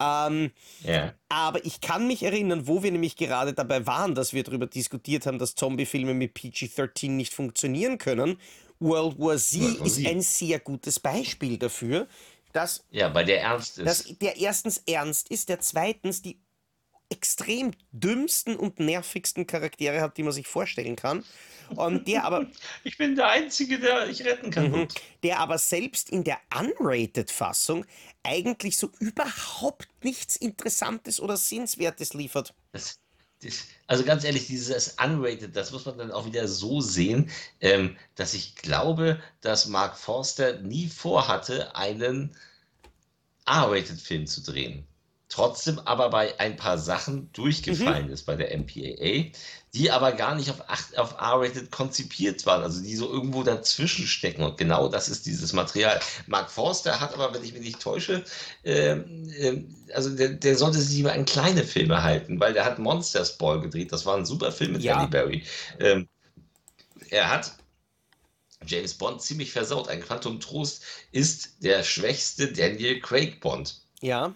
[0.00, 0.50] Ähm,
[0.84, 1.14] yeah.
[1.28, 5.26] Aber ich kann mich erinnern, wo wir nämlich gerade dabei waren, dass wir darüber diskutiert
[5.26, 8.38] haben, dass Zombie-Filme mit PG-13 nicht funktionieren können.
[8.80, 10.06] World War Z World War ist Z.
[10.06, 12.08] ein sehr gutes Beispiel dafür,
[12.52, 13.86] dass, ja, weil der ernst ist.
[13.86, 16.38] Dass der erstens ernst ist, der zweitens die
[17.08, 21.24] extrem dümmsten und nervigsten Charaktere hat, die man sich vorstellen kann.
[21.76, 22.46] Und der aber.
[22.84, 24.70] Ich bin der Einzige, der ich retten kann.
[24.70, 24.88] Mhm.
[25.22, 27.86] Der aber selbst in der Unrated-Fassung
[28.22, 32.54] eigentlich so überhaupt nichts Interessantes oder Sehenswertes liefert.
[32.72, 32.98] Das,
[33.42, 37.30] das, also ganz ehrlich, dieses Unrated, das muss man dann auch wieder so sehen,
[37.60, 42.36] ähm, dass ich glaube, dass Mark Forster nie vorhatte, einen
[43.46, 44.86] R-Rated-Film zu drehen
[45.34, 48.12] trotzdem aber bei ein paar Sachen durchgefallen mhm.
[48.12, 49.32] ist bei der MPAA,
[49.74, 50.60] die aber gar nicht auf,
[50.96, 54.44] auf R-Rated konzipiert waren, also die so irgendwo dazwischen stecken.
[54.44, 55.98] Und genau das ist dieses Material.
[56.28, 58.22] Mark Forster hat aber, wenn ich mich nicht täusche,
[58.62, 62.78] ähm, äh, also der, der, sollte sich lieber an kleine Filme halten, weil der hat
[62.78, 63.90] Monsters Ball gedreht.
[63.90, 64.98] Das war ein super Film mit ja.
[64.98, 65.42] Halle Berry.
[65.80, 66.08] Ähm,
[67.10, 67.56] er hat
[68.64, 69.88] James Bond ziemlich versaut.
[69.88, 73.80] Ein Quantum Trost ist der schwächste Daniel Craig Bond.
[74.00, 74.32] Ja.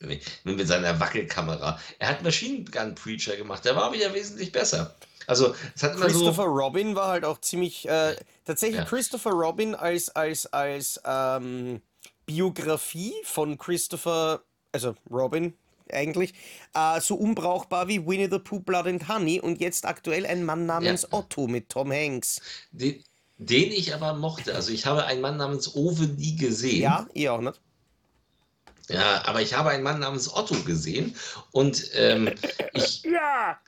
[0.00, 1.78] Mit seiner Wackelkamera.
[1.98, 4.96] Er hat Machine Gun Preacher gemacht, der war wieder wesentlich besser.
[5.26, 8.84] Also, es hat Christopher so, Robin war halt auch ziemlich, äh, tatsächlich ja.
[8.84, 11.80] Christopher Robin als, als, als ähm,
[12.26, 14.42] Biografie von Christopher,
[14.72, 15.54] also Robin
[15.92, 16.34] eigentlich,
[16.74, 20.66] äh, so unbrauchbar wie Winnie the Pooh Blood and Honey und jetzt aktuell ein Mann
[20.66, 21.18] namens ja.
[21.18, 22.40] Otto mit Tom Hanks.
[22.72, 23.02] Den,
[23.38, 24.54] den ich aber mochte.
[24.54, 26.82] Also ich habe einen Mann namens Owe nie gesehen.
[26.82, 27.60] Ja, ich auch nicht.
[28.90, 31.14] Ja, aber ich habe einen Mann namens Otto gesehen
[31.52, 32.30] und ähm,
[32.72, 33.02] ich.
[33.10, 33.58] Ja!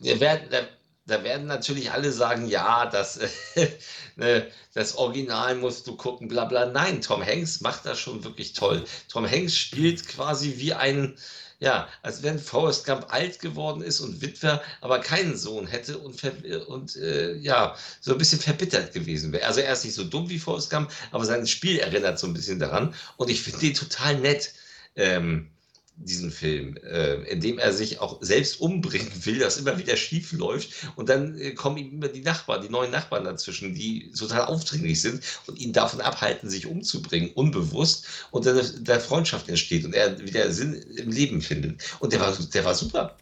[0.00, 0.62] Da, da,
[1.06, 3.20] da, werden natürlich alle sagen, ja, das,
[3.54, 4.42] äh,
[4.74, 6.66] das Original musst du gucken, bla bla.
[6.66, 8.84] Nein, Tom Hanks macht das schon wirklich toll.
[9.08, 11.16] Tom Hanks spielt quasi wie ein,
[11.60, 16.24] ja, als wenn Forrest Gump alt geworden ist und Witwer, aber keinen Sohn hätte und,
[16.66, 19.46] und äh, ja, so ein bisschen verbittert gewesen wäre.
[19.46, 22.34] Also er ist nicht so dumm wie Forrest Gump, aber sein Spiel erinnert so ein
[22.34, 22.92] bisschen daran.
[23.16, 24.52] Und ich finde den total nett.
[24.96, 25.52] Ähm,
[25.96, 30.32] diesen Film, äh, in dem er sich auch selbst umbringen will, das immer wieder schief
[30.32, 34.46] läuft und dann äh, kommen ihm immer die Nachbarn, die neuen Nachbarn dazwischen, die total
[34.46, 39.94] aufdringlich sind und ihn davon abhalten, sich umzubringen, unbewusst und dann der Freundschaft entsteht und
[39.94, 41.80] er wieder Sinn im Leben findet.
[42.00, 43.16] Und der war, der war super.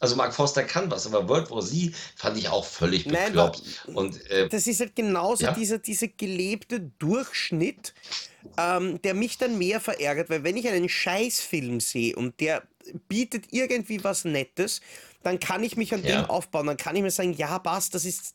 [0.00, 3.62] Also Mark Forster kann was, aber World War Z fand ich auch völlig bekloppt.
[3.86, 5.52] Nein, und, äh, das ist halt genauso ja?
[5.52, 7.94] dieser, dieser gelebte Durchschnitt,
[8.56, 12.62] ähm, der mich dann mehr verärgert, weil wenn ich einen Scheißfilm sehe und der
[13.08, 14.80] bietet irgendwie was Nettes,
[15.22, 16.22] dann kann ich mich an ja.
[16.22, 18.34] dem aufbauen, dann kann ich mir sagen, ja, passt, das ist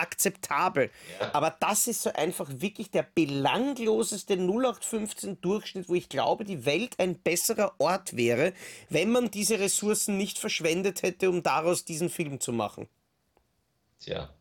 [0.00, 0.90] akzeptabel.
[1.20, 1.34] Ja.
[1.34, 6.98] Aber das ist so einfach wirklich der belangloseste 0815 Durchschnitt, wo ich glaube, die Welt
[6.98, 8.52] ein besserer Ort wäre,
[8.88, 12.88] wenn man diese Ressourcen nicht verschwendet hätte, um daraus diesen Film zu machen.
[14.00, 14.32] Tja.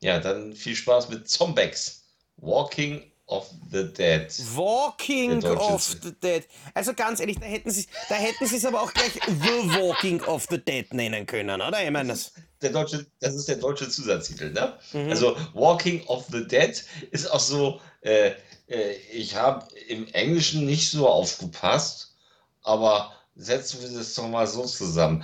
[0.00, 2.04] Ja, dann viel Spaß mit Zombex.
[2.36, 4.32] Walking of the Dead.
[4.54, 6.46] Walking of the Dead.
[6.74, 10.22] Also ganz ehrlich, da hätten sie da hätten sie es aber auch gleich The Walking
[10.22, 11.84] of the Dead nennen können, oder?
[11.84, 12.32] Ich meine das.
[12.60, 14.78] Der deutsche, das ist der deutsche Zusatztitel, ne?
[14.92, 15.10] Mhm.
[15.10, 18.32] Also Walking of the Dead ist auch so, äh,
[18.68, 22.16] äh, ich habe im Englischen nicht so aufgepasst,
[22.62, 25.22] aber setzen wir das doch mal so zusammen.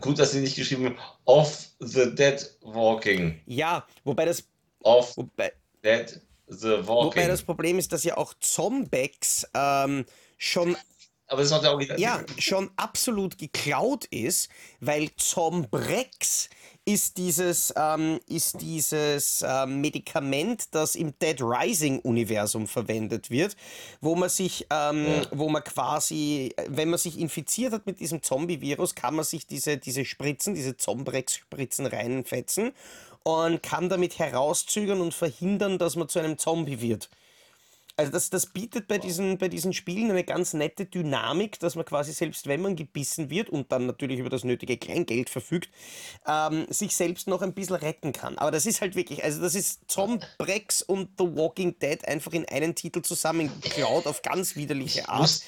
[0.00, 3.40] Gut, dass sie nicht geschrieben haben, of the Dead Walking.
[3.46, 4.44] Ja, wobei das.
[4.82, 5.52] Of wobei,
[5.84, 6.18] Dead
[6.50, 7.22] The Walking.
[7.22, 10.04] Wobei das Problem ist, dass ja auch Zombex ähm,
[10.36, 10.76] schon
[11.30, 14.48] aber hat ja auch wieder ja, schon absolut geklaut ist,
[14.80, 16.50] weil Zombrex
[16.84, 23.54] ist dieses, ähm, ist dieses ähm, Medikament, das im Dead Rising-Universum verwendet wird,
[24.00, 25.22] wo man sich, ähm, ja.
[25.30, 29.76] wo man quasi, wenn man sich infiziert hat mit diesem Zombie-Virus, kann man sich diese,
[29.76, 32.72] diese Spritzen, diese Zombrex-Spritzen reinfetzen
[33.22, 37.10] und kann damit herauszögern und verhindern, dass man zu einem Zombie wird.
[38.00, 41.84] Also das, das bietet bei diesen, bei diesen Spielen eine ganz nette Dynamik, dass man
[41.84, 45.68] quasi selbst wenn man gebissen wird und dann natürlich über das nötige Kleingeld verfügt,
[46.26, 48.38] ähm, sich selbst noch ein bisschen retten kann.
[48.38, 52.48] Aber das ist halt wirklich, also das ist Zombrex und The Walking Dead einfach in
[52.48, 55.18] einen Titel zusammengeklaut auf ganz widerliche Art.
[55.18, 55.44] Ich muss,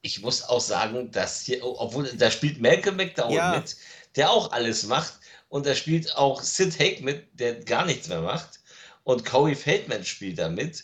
[0.00, 3.56] ich muss auch sagen, dass hier, obwohl da spielt Malcolm McDowell ja.
[3.56, 3.76] mit,
[4.16, 5.20] der auch alles macht,
[5.54, 8.58] und da spielt auch Sid Haig mit, der gar nichts mehr macht.
[9.04, 10.82] Und Corey Feldman spielt da mit.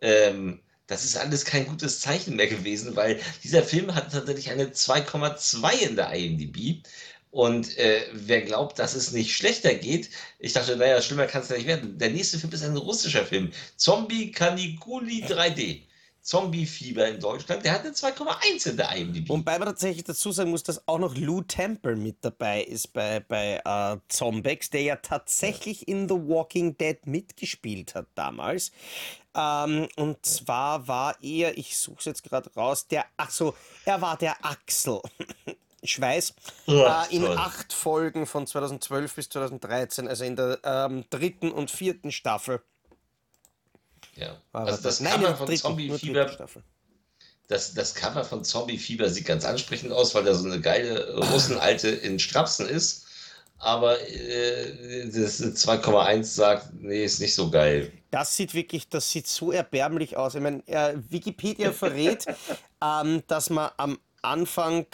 [0.00, 4.66] Ähm, das ist alles kein gutes Zeichen mehr gewesen, weil dieser Film hat tatsächlich eine
[4.66, 6.84] 2,2 in der IMDb.
[7.32, 10.08] Und äh, wer glaubt, dass es nicht schlechter geht,
[10.38, 11.98] ich dachte, naja, schlimmer kann es ja nicht werden.
[11.98, 13.50] Der nächste Film ist ein russischer Film.
[13.74, 15.80] Zombie Caniculi 3D.
[16.22, 19.28] Zombie-Fieber in Deutschland, der hat eine 2,1 in der IMDb.
[19.28, 23.20] Wobei man tatsächlich dazu sagen muss, dass auch noch Lou Temple mit dabei ist bei,
[23.20, 28.70] bei uh, Zombex, der ja tatsächlich in The Walking Dead mitgespielt hat damals.
[29.34, 33.54] Ähm, und zwar war er, ich suche es jetzt gerade raus, der, ach so,
[33.84, 35.00] er war der Axel.
[35.80, 36.34] ich weiß,
[36.66, 37.36] ja, äh, in toll.
[37.36, 42.62] acht Folgen von 2012 bis 2013, also in der ähm, dritten und vierten Staffel
[44.16, 44.36] ja.
[44.52, 46.48] also das, Nein, Cover von Zombie Fieber.
[47.48, 51.16] Das, das Cover von Zombie Fieber sieht ganz ansprechend aus, weil da so eine geile
[51.16, 53.06] Russenalte in Strapsen ist.
[53.58, 57.92] Aber äh, das 2,1 sagt, nee, ist nicht so geil.
[58.10, 60.34] Das sieht wirklich, das sieht so erbärmlich aus.
[60.34, 62.26] Ich meine, äh, Wikipedia verrät,
[62.82, 64.86] ähm, dass man am Anfang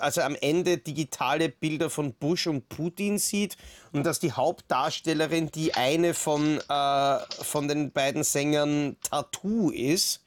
[0.00, 3.56] also am Ende digitale Bilder von Bush und Putin sieht
[3.92, 10.22] und dass die Hauptdarstellerin die eine von, äh, von den beiden Sängern Tattoo ist.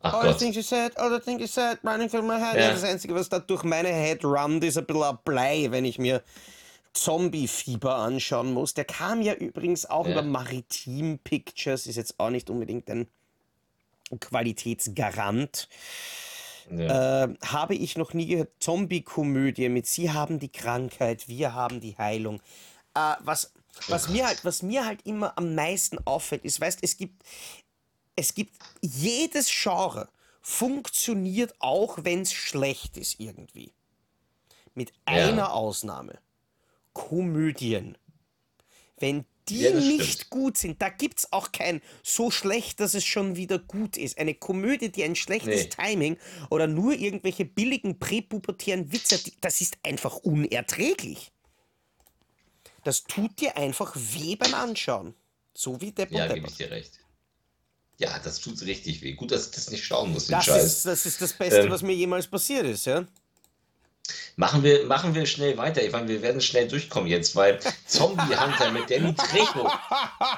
[0.00, 2.56] Ach all the things you said, all the things you said, running through my head.
[2.56, 2.72] Ja.
[2.72, 5.98] Das Einzige, was da durch meine Head runnt, ist ein bisschen ein Blei, wenn ich
[5.98, 6.22] mir
[6.92, 8.74] Zombie-Fieber anschauen muss.
[8.74, 10.12] Der kam ja übrigens auch ja.
[10.12, 13.08] über Maritim Pictures, ist jetzt auch nicht unbedingt ein
[14.20, 15.68] Qualitätsgarant.
[16.70, 17.24] Ja.
[17.24, 18.50] Äh, habe ich noch nie gehört.
[18.60, 22.40] Zombie-Komödie mit Sie haben die Krankheit, wir haben die Heilung.
[22.94, 23.52] Äh, was,
[23.88, 27.22] was, mir halt, was mir halt immer am meisten auffällt, ist, weißt es gibt,
[28.16, 30.08] es gibt jedes Genre
[30.40, 33.72] funktioniert auch, wenn es schlecht ist irgendwie.
[34.74, 35.28] Mit ja.
[35.28, 36.18] einer Ausnahme.
[36.92, 37.98] Komödien.
[38.98, 40.30] Wenn die ja, nicht stimmt.
[40.30, 44.18] gut sind, da gibt es auch kein so schlecht, dass es schon wieder gut ist.
[44.18, 45.68] Eine Komödie, die ein schlechtes nee.
[45.68, 46.18] Timing
[46.50, 51.32] oder nur irgendwelche billigen präpubertären Witze, das ist einfach unerträglich.
[52.84, 55.14] Das tut dir einfach weh beim Anschauen.
[55.54, 57.00] So wie der Ja, gebe ich dir recht.
[57.98, 59.14] Ja, das tut richtig weh.
[59.14, 60.64] Gut, dass ich das nicht schauen muss, das Scheiß.
[60.64, 63.06] Ist, das ist das Beste, ähm, was mir jemals passiert ist, ja?
[64.36, 65.82] Machen wir, machen wir schnell weiter.
[65.82, 69.70] Ich meine, wir werden schnell durchkommen jetzt, weil Zombie Hunter mit Danny Trejo,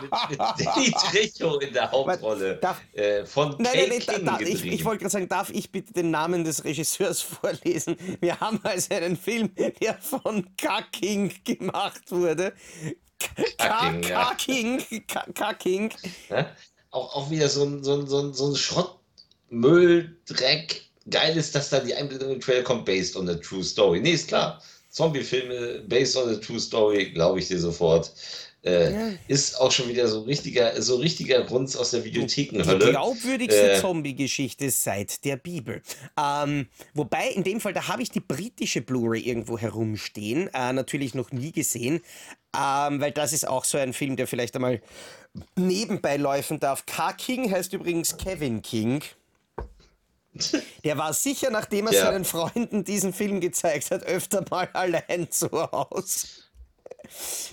[0.00, 4.38] mit, mit Danny Trejo in der Hauptrolle darf, äh, von nein, nein, nein, King da,
[4.40, 7.96] ich, ich wollte gerade sagen, darf ich bitte den Namen des Regisseurs vorlesen?
[8.20, 12.52] Wir haben also einen Film, der von K-King gemacht wurde.
[13.58, 14.84] K-King,
[15.34, 15.92] K-King.
[16.90, 21.54] Auch, auch wieder so ein, so ein, so ein, so ein Schrottmüll, Dreck, geil ist,
[21.54, 24.00] dass da die Einblendung im Trailer kommt, based on a true story.
[24.00, 24.62] Nee, ist klar.
[24.90, 28.12] Zombie-Filme, based on a true story, glaube ich dir sofort.
[28.64, 29.10] Äh, ja.
[29.28, 32.86] Ist auch schon wieder so richtiger, so richtiger Grund aus der Videothekenhölle.
[32.86, 35.80] Die glaubwürdigste äh, Zombie-Geschichte seit der Bibel.
[36.18, 40.50] Ähm, wobei, in dem Fall, da habe ich die britische Blu-ray irgendwo herumstehen.
[40.52, 42.00] Äh, natürlich noch nie gesehen.
[42.56, 44.80] Ähm, weil das ist auch so ein Film, der vielleicht einmal
[45.54, 46.84] nebenbei laufen darf.
[46.86, 47.12] K.
[47.12, 49.02] King heißt übrigens Kevin King.
[50.84, 52.06] Der war sicher, nachdem er ja.
[52.06, 56.26] seinen Freunden diesen Film gezeigt hat, öfter mal allein zu Hause.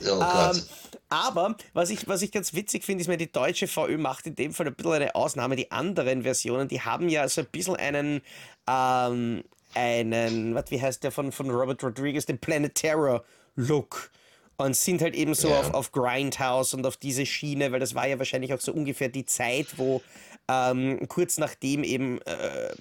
[0.05, 0.61] Oh ähm,
[1.09, 4.35] aber was ich, was ich ganz witzig finde, ist, mir die deutsche VÖ macht in
[4.35, 5.55] dem Fall ein bisschen eine Ausnahme.
[5.55, 8.21] Die anderen Versionen, die haben ja so ein bisschen einen,
[8.67, 13.23] ähm, einen, was, wie heißt der von, von Robert Rodriguez, den Planet Terror
[13.55, 14.11] Look
[14.57, 15.59] und sind halt eben so ja.
[15.59, 19.09] auf, auf Grindhouse und auf diese Schiene, weil das war ja wahrscheinlich auch so ungefähr
[19.09, 20.01] die Zeit, wo
[20.47, 22.73] ähm, kurz nachdem eben äh,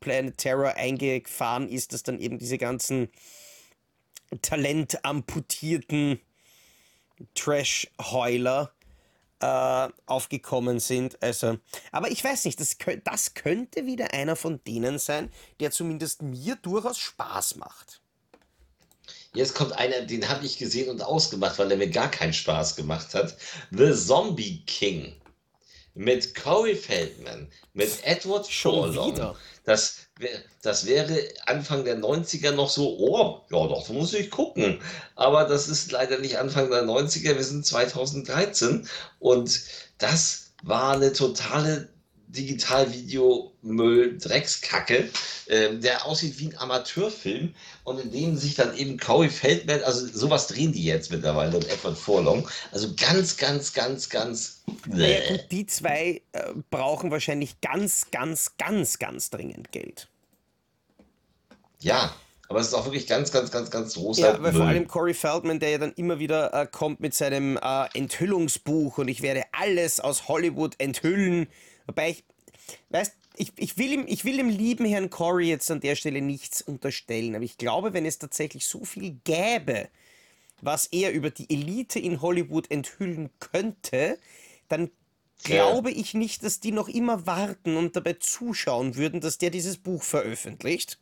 [0.00, 3.08] Planet Terror eingefahren ist, dass dann eben diese ganzen
[4.42, 6.20] talentamputierten
[7.34, 8.72] Trash-Heuler
[9.40, 11.22] äh, aufgekommen sind.
[11.22, 11.58] Also,
[11.92, 15.30] aber ich weiß nicht, das, das könnte wieder einer von denen sein,
[15.60, 18.00] der zumindest mir durchaus Spaß macht.
[19.34, 22.76] Jetzt kommt einer, den habe ich gesehen und ausgemacht, weil er mir gar keinen Spaß
[22.76, 23.36] gemacht hat.
[23.70, 25.14] The Zombie King
[25.98, 29.34] mit Corey Feldman, mit Edward Furlong.
[29.64, 30.06] Das,
[30.62, 34.80] das wäre Anfang der 90er noch so, oh, ja doch, muss ich gucken.
[35.16, 38.88] Aber das ist leider nicht Anfang der 90er, wir sind 2013
[39.18, 39.60] und
[39.98, 41.88] das war eine totale
[42.28, 45.10] Digitalvideo-Müll, Dreckskacke,
[45.46, 47.54] äh, der aussieht wie ein Amateurfilm
[47.88, 51.68] und in dem sich dann eben Corey Feldman, also sowas drehen die jetzt mittlerweile und
[51.68, 54.62] Edward Furlong, also ganz, ganz, ganz, ganz.
[54.66, 60.08] Gut, die zwei äh, brauchen wahrscheinlich ganz, ganz, ganz, ganz dringend Geld.
[61.80, 62.14] Ja,
[62.48, 64.34] aber es ist auch wirklich ganz, ganz, ganz, ganz großer.
[64.34, 67.58] Ja, weil vor allem Corey Feldman, der ja dann immer wieder äh, kommt mit seinem
[67.58, 71.48] äh, Enthüllungsbuch und ich werde alles aus Hollywood enthüllen.
[71.86, 72.24] Wobei ich,
[72.88, 76.20] weißt, ich, ich, will ihm, ich will dem lieben Herrn Corey jetzt an der Stelle
[76.20, 79.88] nichts unterstellen, aber ich glaube, wenn es tatsächlich so viel gäbe,
[80.60, 84.18] was er über die Elite in Hollywood enthüllen könnte,
[84.68, 84.90] dann
[85.44, 89.76] glaube ich nicht, dass die noch immer warten und dabei zuschauen würden, dass der dieses
[89.76, 90.98] Buch veröffentlicht.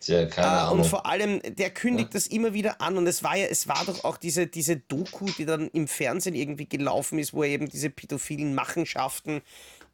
[0.00, 0.78] Tja, keine äh, Ahnung.
[0.78, 2.12] Und vor allem, der kündigt ja.
[2.14, 2.96] das immer wieder an.
[2.96, 6.36] Und es war ja, es war doch auch diese, diese Doku, die dann im Fernsehen
[6.36, 9.42] irgendwie gelaufen ist, wo er eben diese pädophilen Machenschaften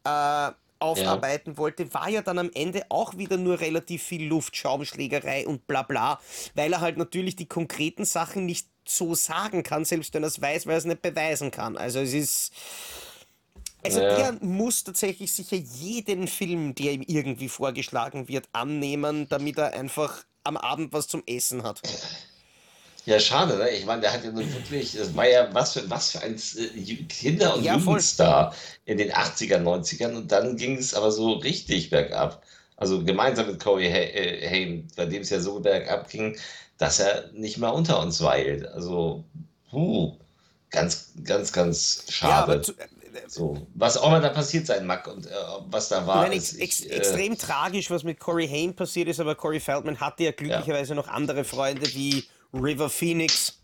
[0.05, 1.57] äh, aufarbeiten ja.
[1.59, 5.83] wollte, war ja dann am Ende auch wieder nur relativ viel Luft, Schaumschlägerei und bla
[5.83, 6.21] bla,
[6.55, 10.41] weil er halt natürlich die konkreten Sachen nicht so sagen kann, selbst wenn er es
[10.41, 11.77] weiß, weil er es nicht beweisen kann.
[11.77, 12.53] Also es ist
[13.85, 14.09] also ja.
[14.09, 20.25] er muss tatsächlich sicher jeden Film, der ihm irgendwie vorgeschlagen wird, annehmen, damit er einfach
[20.43, 21.83] am Abend was zum Essen hat.
[23.07, 23.69] Ja, schade, ne?
[23.71, 26.37] Ich meine, der hat ja nun wirklich, das war ja was für, was für ein
[26.37, 28.55] äh, Kinder- und ja, Jugendstar
[28.87, 32.43] in den 80er, 90ern und dann ging es aber so richtig bergab.
[32.77, 36.37] Also gemeinsam mit Corey äh, Haim, bei dem es ja so bergab ging,
[36.79, 38.67] dass er nicht mehr unter uns weilt.
[38.69, 39.25] Also,
[39.71, 40.17] puh,
[40.71, 42.55] ganz, ganz, ganz schade.
[42.55, 42.75] Ja, zu,
[43.29, 45.31] so, was auch immer da passiert sein mag und äh,
[45.71, 46.23] was da war.
[46.23, 50.01] Meine, ex ich, äh, extrem tragisch, was mit Corey Haim passiert ist, aber Corey Feldman
[50.01, 50.95] hatte ja glücklicherweise ja.
[50.97, 52.25] noch andere Freunde wie
[52.55, 53.59] River Phoenix.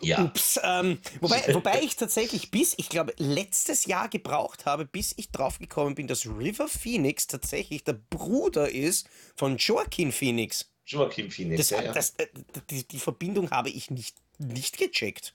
[0.00, 0.24] Ja.
[0.24, 0.60] Ups.
[0.62, 5.58] Ähm, wobei, wobei ich tatsächlich bis, ich glaube, letztes Jahr gebraucht habe, bis ich drauf
[5.58, 10.70] gekommen bin, dass River Phoenix tatsächlich der Bruder ist von Joaquin Phoenix.
[10.86, 11.92] Joaquin Phoenix, Das, ja, ja.
[11.92, 12.28] das, äh,
[12.70, 15.34] die, die Verbindung habe ich nicht, nicht gecheckt.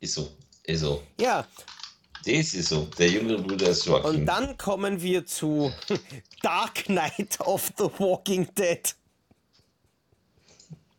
[0.00, 0.32] Ist so.
[0.64, 1.02] Ist so.
[1.20, 1.46] Ja,
[2.24, 2.84] Das ist so.
[2.98, 4.20] Der jüngere Bruder ist Joaquin.
[4.20, 5.72] und dann kommen wir zu
[6.42, 8.94] Dark Knight of the Walking Dead.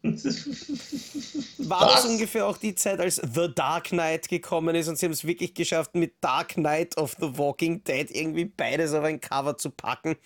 [0.04, 2.06] War das Was?
[2.06, 5.54] ungefähr auch die Zeit, als The Dark Knight gekommen ist und sie haben es wirklich
[5.54, 10.18] geschafft, mit Dark Knight of the Walking Dead irgendwie beides auf ein Cover zu packen.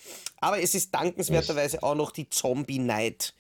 [0.42, 3.36] Aber es ist dankenswerterweise auch noch die Zombie Night.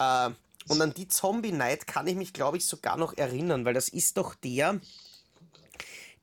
[0.00, 0.30] Äh,
[0.68, 3.88] und an die Zombie Night kann ich mich, glaube ich, sogar noch erinnern, weil das
[3.88, 4.80] ist doch der,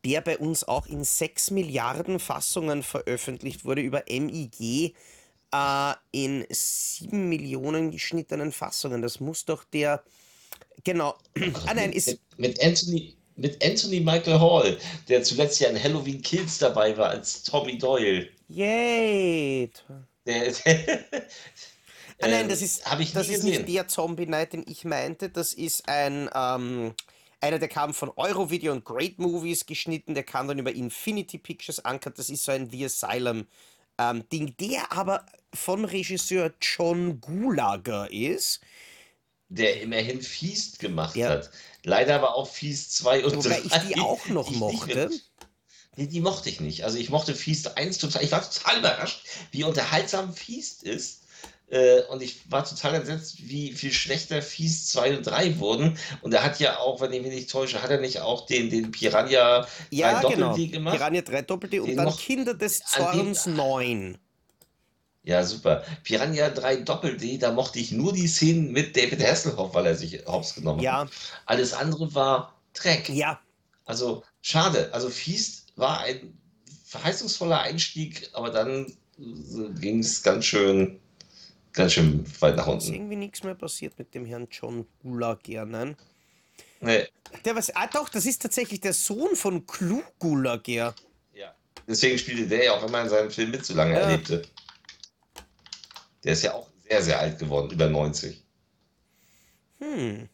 [0.06, 4.95] der bei uns auch in 6 Milliarden Fassungen veröffentlicht wurde über MIG
[5.54, 9.02] äh, in 7 Millionen geschnittenen Fassungen.
[9.02, 10.04] Das muss doch der.
[10.84, 11.16] Genau.
[11.66, 12.08] ah nein, ist.
[12.08, 13.16] mit, mit Anthony.
[13.36, 14.78] Mit Anthony Michael Hall,
[15.08, 18.28] der zuletzt ja in Halloween Kills dabei war als Tommy Doyle.
[18.50, 19.72] Yay!
[20.26, 21.06] Der, der,
[22.22, 22.84] Ah nein, ähm, das ist,
[23.14, 25.30] das ist nicht der Zombie Night, den ich meinte.
[25.30, 26.30] Das ist ein.
[26.36, 26.93] Ähm,
[27.42, 31.84] einer, der kam von Eurovideo und Great Movies geschnitten, der kam dann über Infinity Pictures
[31.86, 32.20] ankert.
[32.20, 33.48] Das ist so ein The Asylum
[33.98, 38.62] ähm, Ding, der aber von Regisseur John Gulager ist.
[39.50, 41.30] der immerhin Feast gemacht Ja.
[41.30, 41.50] hat.
[41.84, 43.62] Leider aber auch Feast 2 und Wobei 3.
[43.66, 45.10] ich die auch noch die mochte.
[45.96, 46.84] Nee, die mochte ich nicht.
[46.84, 48.24] Also ich mochte Feast 1 total.
[48.24, 51.19] Ich war total überrascht, wie unterhaltsam Feast ist.
[51.72, 55.98] Äh, und ich war total entsetzt, wie viel schlechter Feast 2 und 3 wurden.
[56.22, 58.70] Und er hat ja auch, wenn ich mich nicht täusche, hat er nicht auch den,
[58.72, 60.50] den Piranha 3 Ja, genau.
[60.50, 60.98] Doppel-D gemacht?
[60.98, 64.18] Piranha 3 Doppelte und dann noch- Kinder des Zorns 9.
[65.24, 65.84] Ja, super.
[66.04, 70.26] Piranha 3 Doppel-D, da mochte ich nur die Szenen mit David Hasselhoff, weil er sich
[70.26, 71.10] hops genommen Ja, hat.
[71.46, 73.10] Alles andere war Dreck.
[73.10, 73.40] ja,
[73.86, 74.90] Also schade.
[74.92, 76.36] Also Feast war ein
[76.86, 78.92] verheißungsvoller Einstieg, aber dann
[79.80, 81.00] ging es ganz schön,
[81.74, 82.94] ganz schön weit nach ist unten.
[82.94, 85.96] irgendwie nichts mehr passiert mit dem Herrn John Gulager, nein?
[86.82, 87.08] Nee,
[87.46, 90.96] Der was, ah doch, das ist tatsächlich der Sohn von Clu Gulager.
[91.34, 91.54] ja.
[91.88, 94.00] Deswegen spielte der ja auch immer in seinem Film mit, so lange Ja.
[94.02, 94.42] er lebte.
[96.24, 98.44] Der ist ja auch sehr, sehr alt geworden, über 90.
[99.80, 100.28] Hm.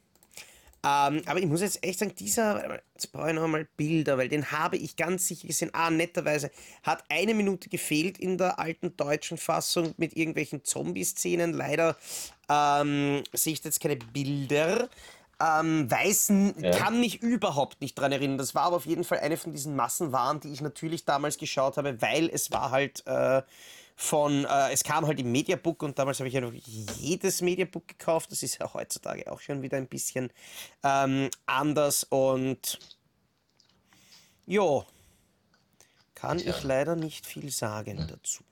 [0.85, 4.29] Ähm, aber ich muss jetzt echt sagen, dieser, jetzt brauche ich noch mal Bilder, weil
[4.29, 5.71] den habe ich ganz sicher gesehen.
[5.73, 6.51] Ah, netterweise
[6.83, 11.53] hat eine Minute gefehlt in der alten deutschen Fassung mit irgendwelchen Zombie-Szenen.
[11.53, 11.97] Leider
[12.49, 14.87] ähm, sehe ich jetzt keine Bilder.
[15.41, 16.71] Ähm, weiß, n- Ja.
[16.71, 18.37] kann mich überhaupt nicht dran erinnern.
[18.37, 21.75] Das war aber auf jeden Fall eine von diesen Massenwaren, die ich natürlich damals geschaut
[21.77, 23.41] habe, weil es war halt äh,
[23.95, 27.87] von, äh, es kam halt im Mediabook und damals habe ich ja noch jedes Mediabook
[27.87, 28.31] gekauft.
[28.31, 30.31] Das ist ja heutzutage auch schon wieder ein bisschen
[30.83, 32.77] ähm, anders und
[34.45, 34.85] jo,
[36.13, 36.55] kann Tja.
[36.55, 38.43] ich leider nicht viel sagen dazu.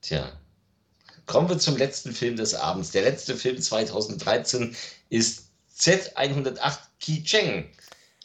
[0.00, 0.32] Tja.
[1.26, 2.90] Kommen wir zum letzten Film des Abends.
[2.90, 4.74] Der letzte Film 2013
[5.08, 7.70] ist Z108 Ki Cheng,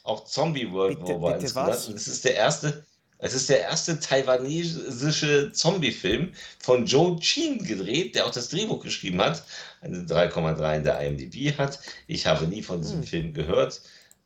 [0.04, 1.66] auch Zombie World Bitte- War bitte was?
[1.66, 1.88] genannt.
[1.90, 2.86] Und es ist der erste,
[3.20, 9.22] es ist der erste taiwanesische Zombie-Film von Joe Chin gedreht, der auch das Drehbuch geschrieben
[9.22, 9.44] hat,
[9.82, 11.80] eine 3,3 in der IMDb hat.
[12.06, 13.08] Ich habe nie von diesem Hm.
[13.08, 13.82] Film gehört.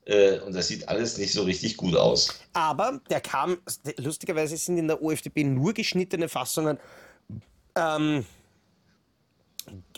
[0.06, 2.40] Äh, und das sieht alles nicht so richtig gut aus.
[2.54, 3.58] Aber der kam,
[3.98, 6.78] lustigerweise sind in der OFDB nur geschnittene Fassungen
[7.76, 8.26] ähm,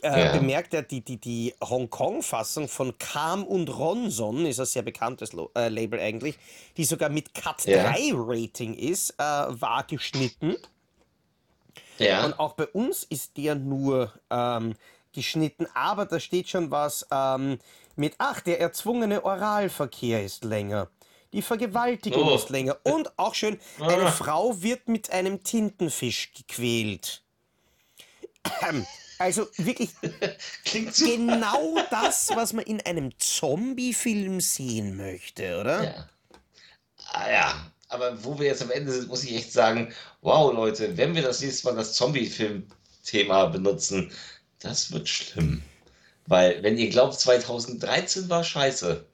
[0.01, 0.31] äh, Ja.
[0.33, 5.51] bemerkt, er, die, die, die Hongkong-Fassung von Kam und Ronson, ist ein sehr bekanntes Lo
[5.55, 6.37] äh, Label eigentlich,
[6.77, 7.91] die sogar mit Cut Ja.
[7.91, 10.55] 3 Rating ist, äh, war geschnitten.
[11.99, 12.25] Ja.
[12.25, 14.75] Und auch bei uns ist der nur ähm,
[15.13, 17.59] geschnitten, aber da steht schon was ähm,
[17.95, 20.89] mit, ach, der erzwungene Oralverkehr ist länger.
[21.33, 22.35] Die Vergewaltigung Oh.
[22.35, 22.77] ist länger.
[22.83, 24.11] Und auch schön, eine Ah.
[24.11, 27.21] Frau wird mit einem Tintenfisch gequält.
[29.17, 29.89] Also wirklich
[30.65, 31.05] Klingt so.
[31.05, 35.83] genau das, was man in einem Zombie-Film sehen möchte, oder?
[35.83, 36.09] Ja.
[37.11, 40.97] Ah, ja, aber wo wir jetzt am Ende sind, muss ich echt sagen, wow, Leute,
[40.97, 44.11] wenn wir das nächste Mal das Zombie-Film-Thema benutzen,
[44.59, 45.61] das wird schlimm.
[46.25, 49.05] Weil, wenn ihr glaubt, 2013 war scheiße,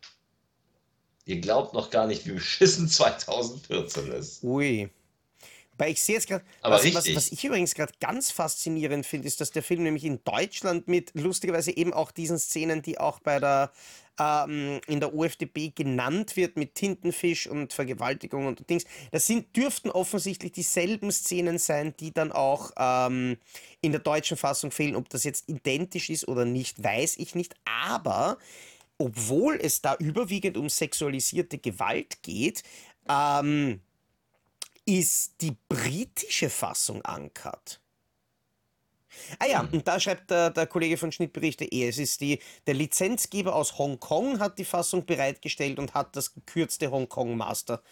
[1.26, 4.44] ihr glaubt noch gar nicht, wie beschissen 2014 ist.
[4.44, 4.90] Ui.
[5.80, 9.40] Weil ich sehe jetzt gerade, was, was, was ich übrigens gerade ganz faszinierend finde, ist,
[9.40, 13.40] dass der Film nämlich in Deutschland mit lustigerweise eben auch diesen Szenen, die auch bei
[13.40, 13.72] der
[14.20, 19.90] ähm, in der OFDB genannt wird, mit Tintenfisch und Vergewaltigung und Dings, das sind, dürften
[19.90, 23.38] offensichtlich dieselben Szenen sein, die dann auch ähm,
[23.80, 24.98] in der deutschen Fassung fehlen.
[24.98, 27.56] Ob das jetzt identisch ist oder nicht, weiß ich nicht.
[27.64, 28.38] Aber
[28.98, 32.64] obwohl es da überwiegend um sexualisierte Gewalt geht,
[33.08, 33.80] ähm,
[34.90, 37.80] ist die britische Fassung uncut.
[39.38, 43.56] Ah ja, und da schreibt der, der Kollege von Schnittberichte.de, es ist die, der Lizenzgeber
[43.56, 47.84] aus Hongkong hat die Fassung bereitgestellt und hat das gekürzte Hongkong-Master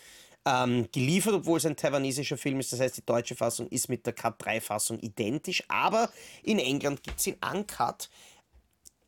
[0.45, 2.73] ähm, geliefert, obwohl es ein taiwanesischer Film ist.
[2.73, 6.11] Das heißt, die deutsche Fassung ist mit der Cut 3-Fassung identisch, aber
[6.43, 8.09] in England gibt es ihn uncut.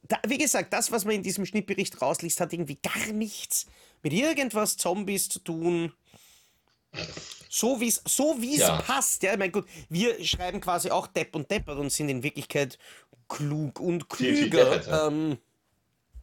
[0.03, 3.65] Da, wie gesagt, das, was man in diesem Schnittbericht rausliest, hat irgendwie gar nichts
[4.03, 5.93] mit irgendwas Zombies zu tun.
[7.49, 8.77] So wie es so wie's Ja.
[8.77, 9.23] passt.
[9.23, 12.77] Ja, ich meine, gut, wir schreiben quasi auch Depp und Deppert und sind in Wirklichkeit
[13.27, 15.07] klug und Viel, viel klüger.
[15.07, 15.37] ähm,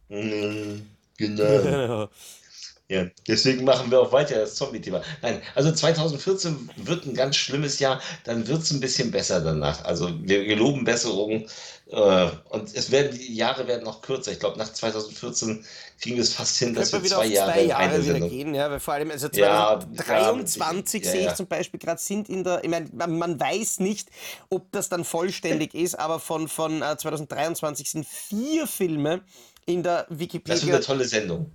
[0.09, 0.83] Mm,
[1.17, 2.07] Genau.
[2.89, 5.01] Ja, deswegen machen wir auch weiter das Zombie-Thema.
[5.21, 9.83] Nein, also 2014 wird ein ganz schlimmes Jahr, dann wird es ein bisschen besser danach.
[9.83, 11.47] Also wir geloben Besserung
[11.89, 14.31] äh, und es werden die Jahre werden noch kürzer.
[14.31, 15.65] Ich glaube, nach 2014
[15.99, 18.29] kriegen wir es fast hin, dass wir wieder zwei Jahre zwei Jahre eine wieder Sendung.
[18.29, 21.35] gehen, ja, weil vor allem, also Ja, 2023 ja, sehe ich ja.
[21.35, 24.09] zum Beispiel gerade sind in der, ich meine, man, weiß nicht,
[24.49, 29.23] ob das dann vollständig ist, aber von, von äh, 2023 sind vier Filme
[29.65, 30.75] in der Das wird Wikipedia.
[30.75, 31.51] eine tolle Sendung.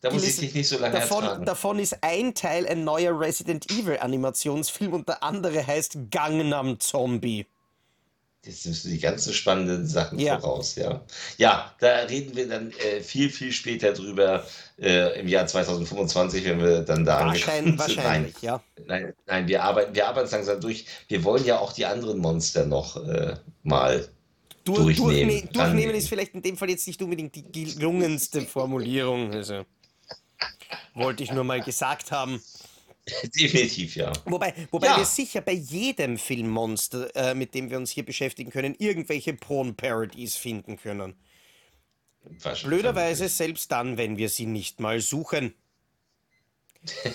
[0.00, 1.44] Da muss ich dich nicht so lange Davon, ertragen.
[1.46, 7.46] davon ist ein Teil ein neuer Resident Evil Animationsfilm und der andere heißt Gangnam Zombie.
[8.44, 10.38] Jetzt nimmst du die ganzen spannenden Sachen Ja.
[10.38, 11.00] voraus, ja.
[11.36, 14.46] Ja, da reden wir dann äh, viel, viel später drüber
[14.80, 18.62] äh, im Jahr 2025, wenn wir dann da Wahrscheinlich, wahrscheinlich, ja.
[18.86, 20.86] Nein, nein, wir arbeiten, wir arbeiten langsam durch.
[21.08, 23.34] Wir wollen ja auch die anderen Monster noch äh,
[23.64, 24.06] mal
[24.62, 24.96] Dur durchnehmen.
[25.10, 25.94] durchne durchnehmen rannehmen.
[25.96, 29.32] ist vielleicht in dem Fall jetzt nicht unbedingt die gelungenste Formulierung.
[29.32, 29.64] Also
[30.94, 32.42] wollte ich nur mal gesagt haben.
[33.36, 34.12] Definitiv, ja.
[34.24, 34.96] Wobei, wobei Ja.
[34.98, 40.36] wir sicher bei jedem Filmmonster, äh, mit dem wir uns hier beschäftigen können, irgendwelche Porn-Parodies
[40.36, 41.14] finden können.
[42.64, 45.54] Blöderweise selbst dann, wenn wir sie nicht mal suchen.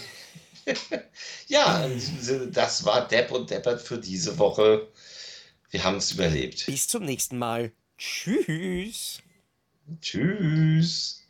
[1.47, 1.89] Ja,
[2.51, 4.87] das war Depp und Deppert für diese Woche.
[5.71, 6.67] Wir haben es überlebt.
[6.67, 7.71] Bis zum nächsten Mal.
[7.97, 9.21] Tschüss.
[9.99, 11.20] Tschüss.